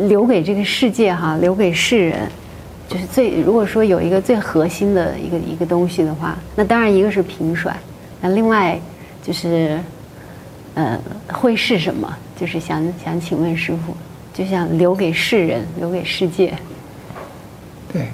[0.08, 2.28] 留给这个世界哈，留给世人，
[2.86, 7.74] 就是最如果说有一个最核心的一个一个东西的话，那当然一个是平甩，
[8.20, 8.78] 那另外
[9.22, 9.80] 就是，
[10.74, 12.14] 呃，会是什么？
[12.38, 13.96] 就是想想请问师傅，
[14.34, 16.52] 就想留给世人，留给世界。
[17.92, 18.06] 对。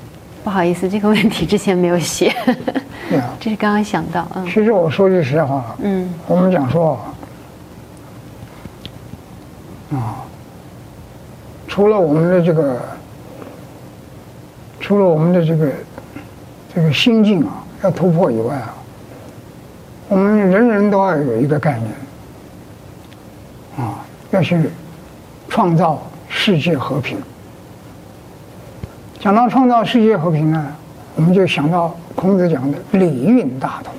[0.44, 2.34] 不好意思，这个问题之前没有写。
[3.08, 3.34] 对啊。
[3.38, 4.26] 这是刚刚想到。
[4.34, 4.44] 嗯。
[4.46, 5.76] 其实我说句实在话。
[5.80, 6.12] 嗯。
[6.26, 6.98] 我们讲说
[9.92, 10.24] 啊，
[11.68, 12.80] 除了我们的这个，
[14.80, 15.72] 除了我们的这个
[16.74, 18.74] 这个心境啊，要突破以外啊，
[20.08, 21.92] 我们人人都要有一个概念
[23.76, 24.04] 啊。
[24.32, 24.58] 要去
[25.48, 27.16] 创造世界和平。
[29.20, 30.66] 讲到创造世界和平呢，
[31.14, 33.94] 我们就想到孔子讲的礼运大同。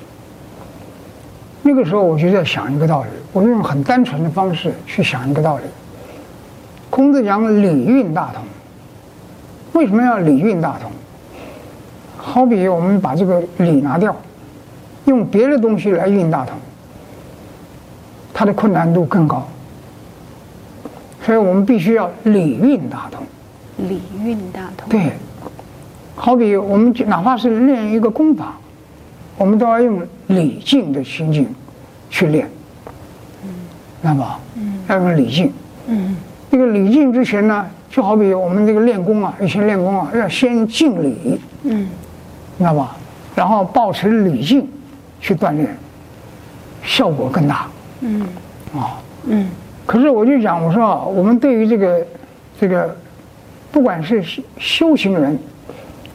[1.62, 5.62] 那个时候我就在想一个道理，我用很单纯的方式去想一个道理。
[6.90, 8.42] 孔子讲礼运大同，
[9.72, 10.90] 为什么要礼运大同？
[12.18, 14.14] 好比我们把这个礼拿掉，
[15.06, 16.54] 用别的东西来运大同，
[18.34, 19.46] 它的困难度更高。
[21.24, 23.24] 所以我们必须要理运大通。
[23.88, 24.88] 理运大通。
[24.88, 25.12] 对，
[26.14, 28.54] 好比我们哪怕是练一个功法，
[29.36, 31.46] 我们都要用礼敬的心境
[32.10, 32.48] 去练，
[33.42, 33.48] 嗯，
[34.00, 35.52] 那么，嗯，要用礼敬，
[35.88, 36.16] 嗯，
[36.50, 41.88] 这个礼敬之前呢，就好比我们这个练功啊，以前练功啊，要先敬礼，嗯，
[42.58, 42.88] 那么，
[43.34, 44.68] 然后保持礼敬
[45.20, 45.76] 去锻炼，
[46.84, 47.66] 效果更大，
[48.02, 48.20] 嗯，
[48.76, 49.48] 啊，嗯，
[49.86, 52.06] 可是我就讲，我说啊，我们对于这个
[52.60, 52.94] 这个。
[53.72, 54.24] 不管是
[54.56, 55.36] 修行人，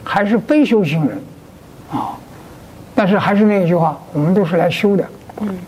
[0.02, 1.18] 还是非修行人，
[1.92, 2.16] 啊，
[2.94, 5.04] 但是还是那一句话，我们都是来修的。
[5.42, 5.58] 嗯。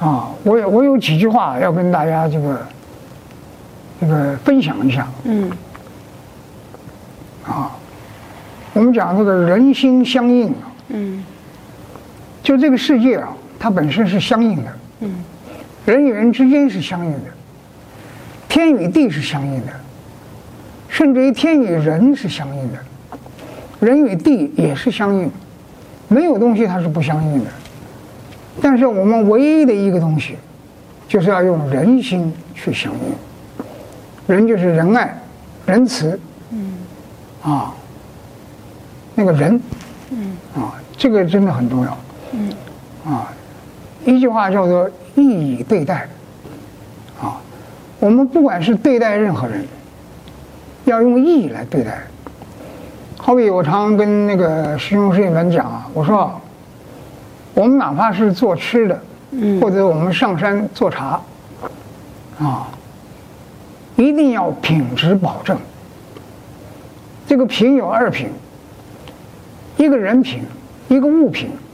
[0.00, 2.66] 啊，我有我有几句话要跟大家这个
[4.00, 5.06] 这个分享一下。
[5.24, 5.50] 嗯。
[7.46, 7.76] 啊，
[8.72, 10.72] 我们讲这个人心相应啊。
[10.88, 11.22] 嗯。
[12.42, 14.72] 就这个世界啊，它本身是相应的。
[15.00, 15.14] 嗯。
[15.86, 17.30] 人与人之间是相应的，
[18.48, 19.72] 天与地是相应的。
[20.88, 22.78] 甚至于天与人是相应的，
[23.80, 25.30] 人与地也是相应，
[26.08, 27.50] 没有东西它是不相应的。
[28.62, 30.36] 但是我们唯一的一个东西，
[31.06, 34.34] 就是要用人心去相应。
[34.34, 35.16] 人就是仁爱、
[35.66, 36.18] 仁慈，
[36.50, 36.72] 嗯，
[37.42, 37.74] 啊，
[39.14, 39.60] 那个人，
[40.10, 41.98] 嗯，啊，这个真的很重要，
[42.32, 42.52] 嗯，
[43.04, 43.32] 啊，
[44.06, 46.08] 一句话叫做“义以对待”，
[47.20, 47.36] 啊，
[48.00, 49.62] 我们不管是对待任何人。
[50.84, 51.98] 要用义来对待，
[53.16, 56.32] 好比我常常跟那个师兄师姐们讲啊，我说，
[57.54, 59.00] 我们哪怕是做吃的，
[59.60, 61.20] 或者我们上山做茶，
[62.38, 62.68] 啊，
[63.96, 65.58] 一定要品质保证。
[67.26, 68.28] 这个品有二品，
[69.76, 70.44] 一个人品，
[70.86, 71.65] 一个物品，啊，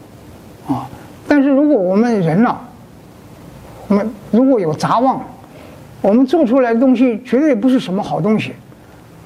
[1.29, 2.61] 但是如果我们人啊，
[3.89, 5.21] 我们如果有杂妄，
[6.01, 8.53] 我们做出来的东西绝对不是什么好东西。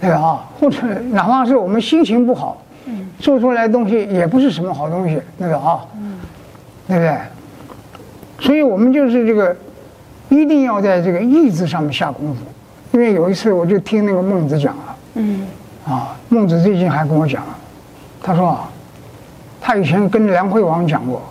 [0.01, 0.79] 对啊，或者
[1.11, 6.19] 哪怕是我们心情不好，嗯，做出来的东西也不是什么好东西，那个啊，嗯，
[6.87, 7.19] 对不对？
[8.39, 9.57] 所以我们就是这个，
[10.29, 12.43] 一定要在这个意志上面下功夫。
[12.93, 15.47] 因为有一次我就听那个孟子讲了，嗯，
[15.87, 17.57] 啊，孟子最近还跟我讲了，
[18.23, 18.69] 他说啊，
[19.61, 21.23] 他以前跟梁惠王讲过，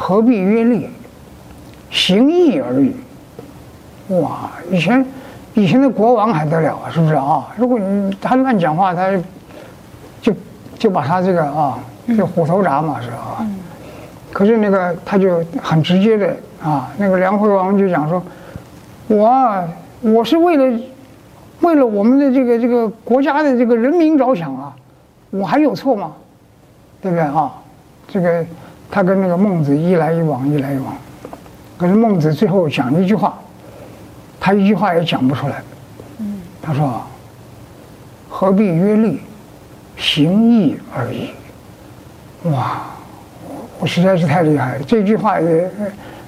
[0.00, 0.88] 何必约利，
[1.90, 2.94] 行义而已。
[4.20, 5.04] 哇，以前。
[5.54, 7.48] 以前的国王还得了啊，是不是啊？
[7.56, 9.10] 如果你他乱讲话，他
[10.22, 10.32] 就
[10.78, 11.80] 就把他这个啊，
[12.16, 13.44] 就虎头铡嘛，是吧？
[14.32, 18.22] 可是那个他就很直接的啊，那个梁惠王就讲说，
[19.08, 19.68] 我
[20.00, 20.80] 我是为了
[21.62, 24.72] 为了我们的这个这个国家的这个人民着想啊，
[25.30, 26.12] 我还有错吗？
[27.02, 27.52] 对不对啊？
[28.06, 28.46] 这个
[28.90, 30.96] 他跟那个孟子一来一往，一来一往，
[31.76, 33.38] 可是孟子最后讲一句话。
[34.40, 35.62] 他一句话也讲不出来。
[36.62, 37.02] 他说
[38.30, 39.20] ：“何必约利，
[39.96, 41.30] 行义而已。”
[42.50, 42.82] 哇，
[43.78, 44.84] 我实在是太厉害了！
[44.84, 45.70] 这句话也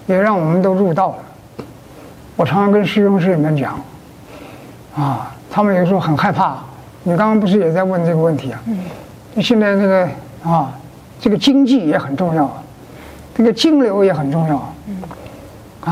[0.06, 1.64] 也让我们都入道了。
[2.36, 3.80] 我常常跟师兄师姐们讲，
[4.96, 6.58] 啊，他们有时候很害怕。
[7.04, 8.60] 你刚刚不是也在问这个问题啊？
[8.66, 8.78] 嗯。
[9.40, 10.08] 现在那个
[10.42, 10.72] 啊，
[11.20, 12.50] 这个经济也很重要，
[13.34, 14.74] 这个金流也很重要。
[14.86, 15.02] 嗯。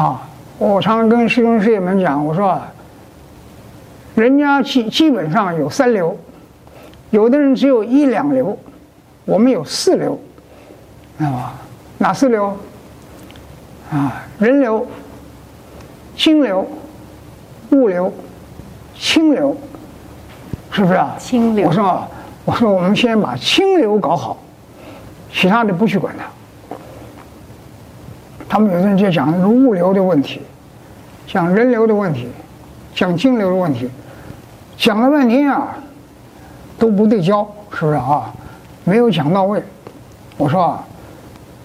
[0.00, 0.22] 啊。
[0.60, 2.60] 我常常跟师兄师姐们讲，我说，
[4.16, 6.18] 人家基基本上有三流，
[7.10, 8.58] 有的人只有一两流，
[9.24, 10.18] 我们有四流，
[11.16, 11.54] 知道吧？
[11.96, 12.56] 哪四流？
[13.92, 14.84] 啊，人流、
[16.16, 16.66] 金流、
[17.70, 18.12] 物流、
[18.98, 19.56] 清流，
[20.72, 21.14] 是不是啊？
[21.20, 21.68] 清流。
[21.68, 22.04] 我说，
[22.44, 24.36] 我说，我们先把清流搞好，
[25.32, 26.24] 其他的不去管它。
[28.48, 30.40] 他们有的人就讲那个物流的问题，
[31.26, 32.28] 讲人流的问题，
[32.94, 33.90] 讲金流的问题，
[34.76, 35.76] 讲了半天啊，
[36.78, 38.32] 都不对焦，是不是啊？
[38.84, 39.62] 没有讲到位。
[40.38, 40.84] 我说啊，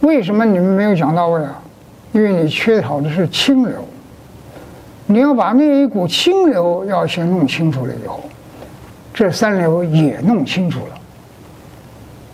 [0.01, 1.61] 为什么你们没有讲到位啊？
[2.11, 3.87] 因为你缺少的是清流。
[5.05, 8.21] 你要把那一股清流要先弄清楚了以后，
[9.13, 10.99] 这三流也弄清楚了。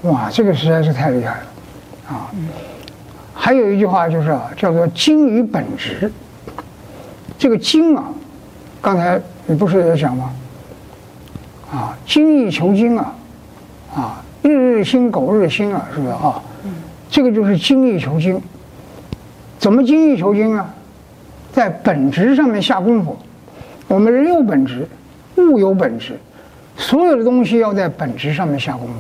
[0.04, 2.32] 哇，这个实在是太厉害了，啊！
[3.34, 6.10] 还有一句话就是啊，叫做“精于本职”。
[7.38, 8.06] 这个精啊，
[8.82, 10.32] 刚才你不是也讲吗？
[11.72, 13.14] 啊，精益求精啊，
[13.94, 16.42] 啊，日日新，苟日新啊，是不是啊？
[17.10, 18.42] 这个就是精益求精。
[19.58, 20.74] 怎么精益求精啊？
[21.52, 23.18] 在本质上面下功夫。
[23.90, 24.88] 我们人有本质，
[25.36, 26.18] 物有本质，
[26.78, 28.94] 所有的东西要在本质上面下功夫。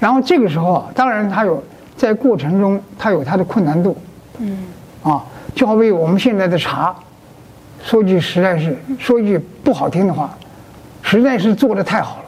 [0.00, 1.62] 然后这个时候啊，当然它有
[1.96, 3.96] 在过程中它有它的困难度。
[4.38, 4.66] 嗯。
[5.02, 5.22] 啊，
[5.54, 6.94] 就好比我们现在的茶，
[7.82, 10.34] 说句实在是说句不好听的话，
[11.02, 12.18] 实在是做的太好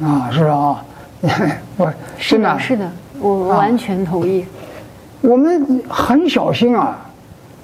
[0.00, 0.84] 了，啊，是啊，
[1.76, 2.90] 我是的，是的，
[3.20, 4.42] 我完全同意。
[4.42, 4.48] 啊
[5.22, 6.98] 我们很小心啊，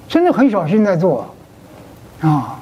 [0.07, 1.27] 真的很小心在做，
[2.21, 2.58] 啊，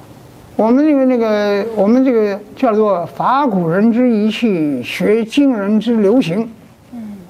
[0.58, 6.50] 我们这个那个，我们这个叫做“法古人之仪器，学今人之流行”，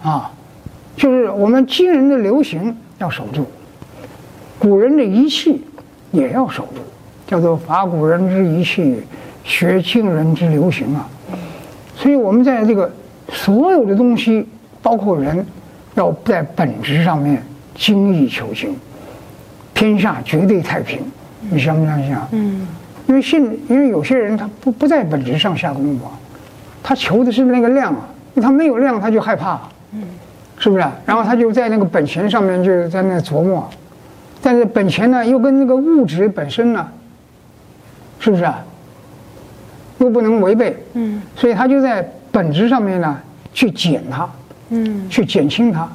[0.02, 0.32] 啊，
[0.96, 3.46] 就是我们今人的流行要守住，
[4.58, 5.62] 古人的仪器
[6.12, 6.80] 也要守住，
[7.28, 9.04] 叫做“法古人之仪器，
[9.44, 11.06] 学今人之流行”啊，
[11.98, 12.90] 所以我们在这个
[13.34, 14.48] 所有的东西，
[14.82, 15.46] 包括人，
[15.96, 17.44] 要在本质上面。
[17.76, 18.76] 精益求精，
[19.76, 21.00] 天下绝对太平，
[21.52, 22.28] 你相不相信啊？
[22.32, 22.68] 嗯，
[23.08, 26.06] 因为信因为有些人他不不在本质上下功夫，
[26.84, 28.08] 他求的是那个量啊，
[28.42, 29.60] 他没有量他就害怕，
[29.94, 30.04] 嗯，
[30.58, 30.86] 是不是？
[31.06, 33.70] 然后他就在那个本钱上面就在那琢磨，
[34.42, 36.88] 但是本钱呢又跟那个物质本身呢，
[38.20, 38.64] 是不是啊？
[40.00, 43.20] 又不能违背，嗯，所以他就在本质上面呢
[43.54, 44.30] 去减它，
[44.70, 45.88] 嗯，去减轻它。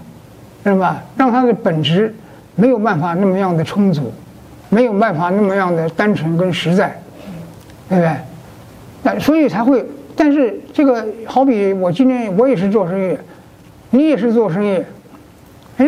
[0.64, 1.02] 是吧？
[1.16, 2.14] 让它的本质
[2.54, 4.12] 没有办法那么样的充足，
[4.68, 7.01] 没有办法那么样的单纯跟实在，
[7.92, 8.16] 对不对？
[9.02, 9.84] 那所以才会，
[10.16, 13.18] 但是这个好比我今天我也是做生意，
[13.90, 14.82] 你也是做生意，
[15.76, 15.86] 哎，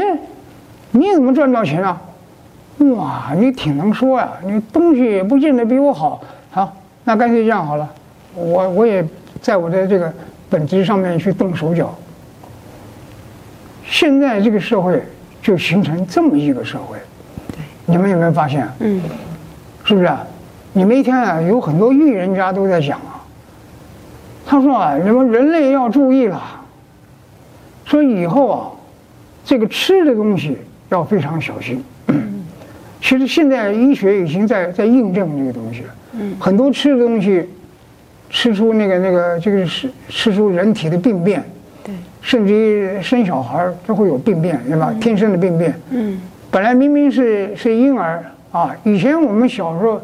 [0.90, 1.98] 你怎么赚到钱啊？
[2.94, 7.88] 哇，你挺能说呀，你东西也不见得比我好，好，那干脆这样好了，
[8.34, 9.02] 我我也
[9.40, 10.12] 在我的这个
[10.50, 11.94] 本质上面去动手脚。
[13.86, 15.02] 现在这个社会
[15.40, 16.98] 就形成这么一个社会，
[17.86, 18.68] 你们有没有发现？
[18.80, 19.00] 嗯，
[19.84, 20.10] 是不是？
[20.76, 23.22] 你们一天啊，有很多预言家都在讲啊。
[24.44, 26.42] 他说啊，你们人类要注意了，
[27.84, 28.70] 说以后啊，
[29.44, 30.58] 这个吃的东西
[30.88, 31.82] 要非常小心。
[33.00, 35.94] 其实现在医学已经在在印证这个东西了。
[36.14, 37.48] 嗯，很多吃的东西，
[38.28, 41.40] 吃出那个那个这个是吃出人体的病变。
[41.84, 44.92] 对甚至于生小孩都会有病变，对吧？
[45.00, 45.72] 天生的病变。
[45.90, 46.20] 嗯。
[46.50, 50.00] 本来明明是是婴儿啊，以前我们小时候，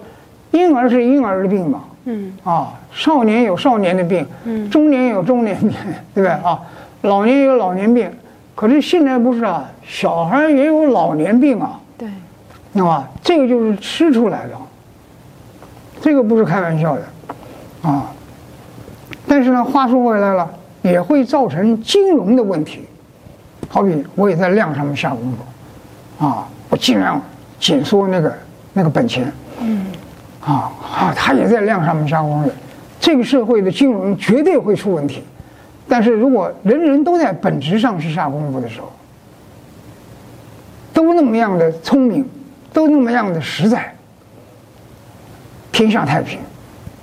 [0.52, 1.84] 婴儿是婴儿的病嘛。
[2.04, 2.32] 嗯。
[2.44, 5.70] 啊，少年有少年的病，嗯，中年有中年病，
[6.14, 6.60] 对不对啊？
[7.02, 8.10] 老年有老年病，
[8.54, 11.78] 可是现在不是啊，小孩也有老年病啊。
[11.96, 12.08] 对。
[12.72, 14.52] 那么这个就是吃出来的，
[16.00, 17.02] 这个不是开玩笑的，
[17.82, 18.12] 啊。
[19.26, 20.48] 但是呢，话说回来了。
[20.82, 22.86] 也会造成金融的问题，
[23.68, 27.20] 好比我也在量上面下功夫，啊，我尽量
[27.58, 28.32] 紧缩那个
[28.72, 29.30] 那个本钱，
[29.60, 29.84] 嗯，
[30.40, 32.50] 啊啊，他也在量上面下功夫，
[32.98, 35.22] 这个社会的金融绝对会出问题，
[35.88, 38.90] 但是如果人人都在本质上去下功夫的时候，
[40.92, 42.26] 都那么样的聪明，
[42.72, 43.94] 都那么样的实在，
[45.70, 46.38] 天下太平，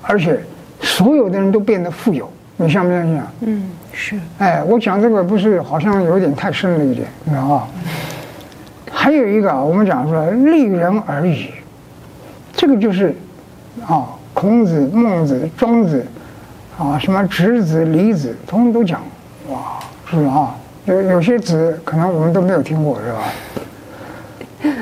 [0.01, 0.39] 而且
[0.81, 2.29] 所有的人都变得富有。
[2.59, 3.31] 你相不相信啊？
[3.41, 4.19] 嗯，是。
[4.39, 7.67] 哎，我讲这个不是好像有点太深了一点，你知道吧？
[8.91, 11.51] 还有一个啊，我们讲说利人而已，
[12.51, 13.15] 这个就是
[13.85, 16.05] 啊，孔子、孟子、庄子
[16.77, 19.01] 啊，什么直子、李子，通通都讲。
[19.49, 20.55] 哇，是不是啊？
[20.85, 23.11] 有有些子可能我们都没有听过，是
[24.71, 24.79] 吧？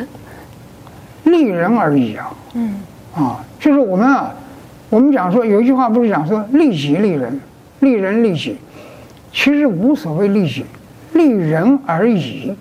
[1.24, 2.32] 利人而已啊。
[2.54, 2.76] 嗯。
[3.16, 4.34] 啊，就是我们啊，
[4.90, 7.40] 我们讲说有一句话不是讲说利己利人。
[7.80, 8.58] 利人利己，
[9.32, 10.66] 其实无所谓利己，
[11.14, 12.56] 利人而已。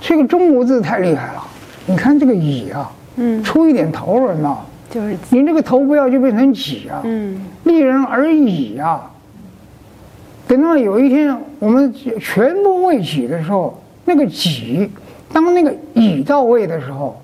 [0.00, 1.44] 这个中国字太厉害了，
[1.84, 4.56] 你看这个以啊，嗯，出一点头人呐，
[4.90, 9.10] 就是你这个头不要就变成己啊，嗯，利人而已啊。
[10.48, 14.88] 等到有一天我们全部为己的时候，那个己，
[15.32, 17.20] 当那个乙到位的时候，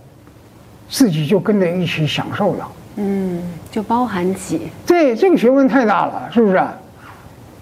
[0.89, 3.41] 自己就跟着一起享受了，嗯，
[3.71, 4.63] 就包含己。
[4.85, 6.57] 对，这个学问太大了，是不是？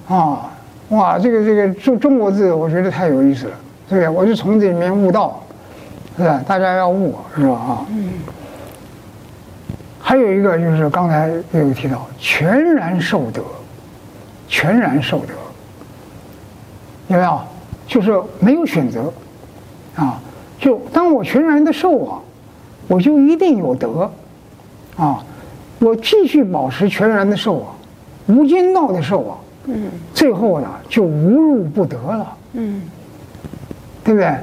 [0.08, 0.50] 啊，
[0.88, 3.52] 哇，这个这个中中国字，我觉得太有意思了，
[3.88, 4.08] 对不对？
[4.08, 5.40] 我就从这里面悟道，
[6.16, 6.42] 是吧？
[6.48, 7.52] 大家要悟，是吧？
[7.52, 8.08] 啊，嗯。
[10.10, 13.44] 还有一个就是刚才也有提到，全然受德，
[14.48, 15.32] 全然受德，
[17.06, 17.40] 有没有？
[17.86, 19.04] 就是没有选择，
[19.94, 20.20] 啊，
[20.58, 22.18] 就当我全然的受啊，
[22.88, 24.10] 我就一定有德，
[24.96, 25.24] 啊，
[25.78, 27.68] 我继续保持全然的受啊，
[28.26, 32.82] 无间道的受啊，嗯，最后呢就无入不得了，嗯，
[34.02, 34.34] 对不对？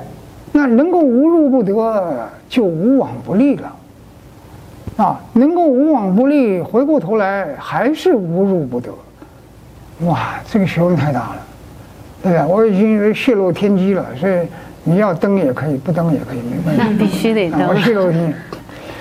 [0.54, 3.76] 那能够无入不得，就无往不利了。
[4.98, 8.92] 啊，能够无往不利，回过头来还是无入不得。
[10.02, 11.38] 哇，这个学问太大了，
[12.24, 12.46] 对吧？
[12.48, 14.48] 我已经泄露天机了，所以
[14.84, 16.82] 你要登也可以，不登也可以，没关系。
[16.84, 17.68] 那必须得登。
[17.68, 18.36] 我泄露天机。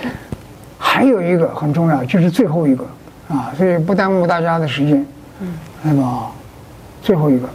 [0.79, 2.85] 还有一个很重要，就是最后一个
[3.29, 5.05] 啊，所以不耽误大家的时间。
[5.41, 5.55] 嗯。
[5.83, 6.31] 那么，
[7.03, 7.49] 最后一个。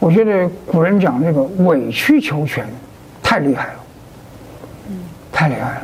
[0.00, 2.66] 我觉得古人讲这个委曲求全，
[3.22, 3.74] 太厉害了，
[4.88, 4.98] 嗯，
[5.32, 5.82] 太厉害了。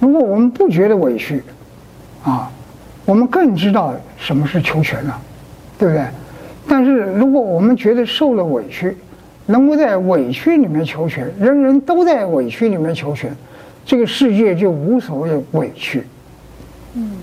[0.00, 1.40] 如果我们不觉得委屈，
[2.24, 2.50] 啊，
[3.04, 5.20] 我们更知道什么是求全了，
[5.78, 6.04] 对不对？
[6.66, 8.96] 但是如果我们觉得受了委屈，
[9.46, 13.32] 能够在委屈里面求全，人人都在委屈里面求全，
[13.84, 16.04] 这个世界就无所谓委屈。
[16.94, 17.18] 嗯，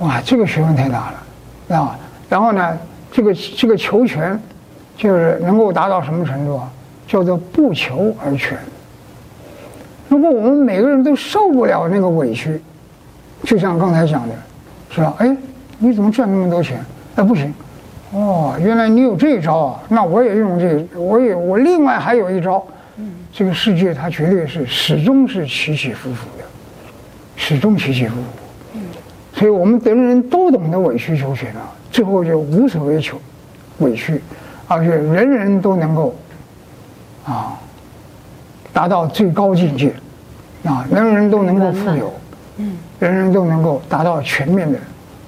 [0.00, 1.10] 哇，这个学问太大
[1.68, 1.98] 了，啊，
[2.28, 2.78] 然后呢？
[3.10, 4.38] 这个这个求全，
[4.94, 6.70] 就是能够达到什么程度啊？
[7.06, 8.58] 叫做不求而全。
[10.08, 12.60] 如果我们每个人都受不了那个委屈，
[13.44, 14.34] 就像刚才讲的，
[14.90, 15.14] 是吧？
[15.18, 15.36] 哎，
[15.78, 16.84] 你怎么赚那么多钱？
[17.16, 17.52] 哎，不行，
[18.12, 19.82] 哦，原来你有这一招啊！
[19.88, 22.64] 那我也用这，我也我另外还有一招。
[23.32, 26.44] 这个世界它绝对是始终是起起伏伏的，
[27.36, 28.80] 始终起起伏伏。
[29.34, 31.70] 所以我们人人都懂得委曲求全啊。
[31.92, 33.20] 最后就无所谓求
[33.78, 34.20] 委屈，
[34.66, 36.16] 而且人人都能够
[37.24, 37.58] 啊
[38.72, 39.92] 达到最高境界，
[40.64, 42.12] 啊，人人都能够富有，
[42.58, 44.78] 嗯，人人都能够达到全面的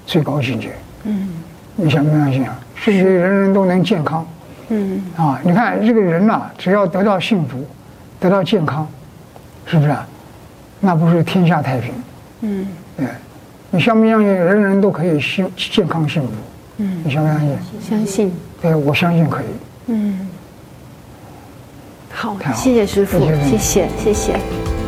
[0.05, 0.71] 最高境界，
[1.03, 1.29] 嗯，
[1.75, 2.57] 你相不相信啊？
[2.75, 4.25] 甚至人人都能健康，
[4.69, 7.65] 嗯，啊，你看这个人呐，只要得到幸福，
[8.19, 8.87] 得到健康，
[9.65, 10.07] 是不是啊？
[10.79, 11.93] 那不是天下太平？
[12.41, 12.67] 嗯，
[12.97, 13.05] 对，
[13.69, 16.29] 你相不相信人人都可以幸健康幸福？
[16.77, 17.57] 嗯，你相不相信？
[17.81, 18.33] 相信。
[18.61, 19.45] 对，我相信可以。
[19.87, 20.27] 嗯。
[22.11, 23.89] 好，好谢谢师傅，谢谢，谢谢。
[24.03, 24.80] 谢谢。